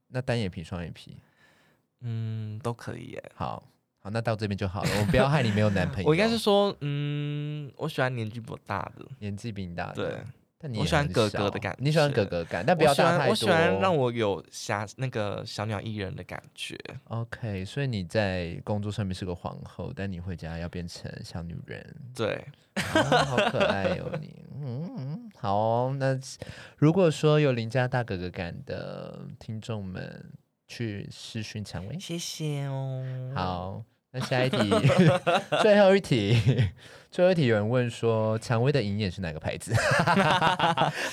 [0.07, 1.17] 那单眼皮、双眼皮，
[2.01, 3.31] 嗯，都可以耶。
[3.35, 3.63] 好，
[3.99, 4.89] 好，那到这边就好了。
[4.99, 6.09] 我不要害你没有男朋友。
[6.09, 9.93] 我应该是说，嗯，我喜欢年纪比我大的，年纪比你大的。
[9.93, 10.23] 对，
[10.57, 11.77] 但你我喜欢哥哥的感觉。
[11.81, 13.29] 你喜欢哥哥感，但不要大太多。
[13.29, 16.75] 我喜欢让我有小那个小鸟依人的感觉。
[17.05, 21.95] OK，所以你在工作上面是个皇后，但你回家要变成小女人。
[22.15, 22.43] 对，
[22.95, 24.40] 哦、好可爱哟、哦、你。
[24.63, 25.29] 嗯。
[25.39, 26.17] 好，那
[26.77, 30.31] 如果说有邻家大哥哥感的听众们
[30.67, 33.03] 去私讯蔷薇，谢谢哦。
[33.35, 34.57] 好，那下一题，
[35.61, 36.37] 最后一题，
[37.09, 39.73] 最后一题，有人问说蔷薇的银眼是哪个牌子？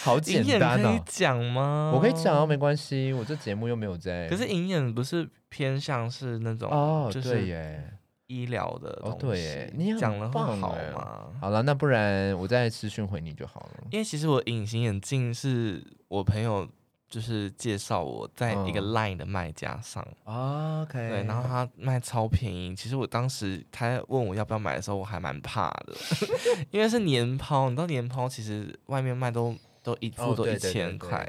[0.01, 1.93] 好简单哦，可以讲吗？
[1.95, 4.29] 我可以讲哦，没关系，我这节目又没有在。
[4.29, 7.93] 可是银眼不是偏向是那种哦，对耶。
[8.29, 11.27] 医疗的哦，对，你讲的话好吗？
[11.41, 13.85] 好了，那不然我再私讯回你就好了。
[13.91, 16.69] 因为其实我隐形眼镜是我朋友
[17.09, 22.77] 就是介绍我在一个 Line 的卖家上，哦，OK，对，然后他卖超便宜。
[22.77, 25.95] 其实我当时他问我要不要买的时候，我还蛮怕的，
[26.71, 31.27] 因为是年抛，你知道年抛其实外面卖都都一副都一千块。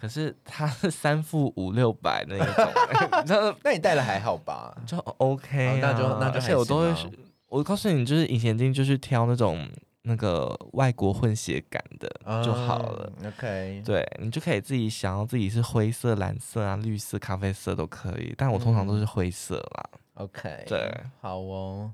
[0.00, 2.72] 可是他是三副五六百那一种，
[3.26, 4.74] 那那你戴了还好吧？
[4.86, 6.94] 就 OK，啊哦，那就那就而且我都会，
[7.48, 9.68] 我告诉你，就是隐形眼镜就是挑那种
[10.02, 12.08] 那个外国混血感的
[12.42, 13.12] 就好了。
[13.20, 19.90] 嗯、OK，对你就可以自己想要自己是灰色、蓝色啊、绿色、咖啡色都可以，但我通常都是灰色啦。
[20.14, 21.92] 嗯、OK，对，好哦，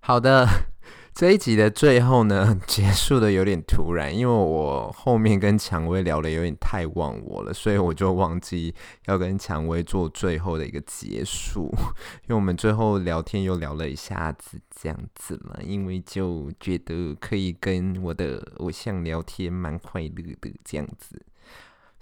[0.00, 0.48] 好的。
[1.12, 8.74] 这一集的最后呢， 结束的有点突然，因为我后面跟蔷薇聊的有点太忘我了，所以我就忘记
[9.06, 11.70] 要跟蔷薇做最后的一个结束。
[12.24, 21.20] 因为我们最后聊天又聊了一下子这样子嘛，因为就觉得可以跟我的偶像聊天，蛮快乐的这样子。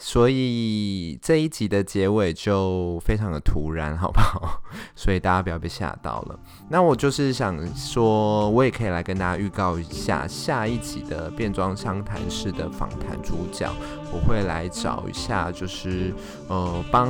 [0.01, 4.63] 所以这一集的结尾就非常的突然，好不好？
[4.95, 6.39] 所以大家不要被吓到了。
[6.69, 13.69] 那我就是想说，我也可以来跟大家预告一下下一集的变装相谈式的访谈主角，
[14.13, 16.15] 我会来找一下，就是
[16.47, 17.09] 呃，帮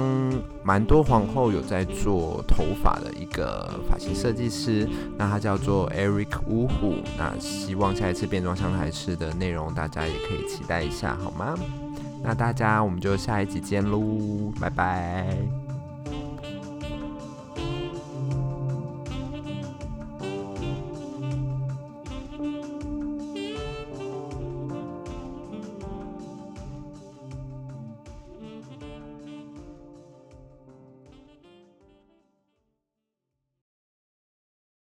[0.64, 6.94] 蛮多皇后有在做头发的一个发型设计师，那他叫做 Eric Wu Hu。
[7.18, 11.54] 那希望下一次变装相谈式的内容大家也可以期待一下，好吗？
[12.22, 15.67] 那大家，我们就下一集见喽，拜拜。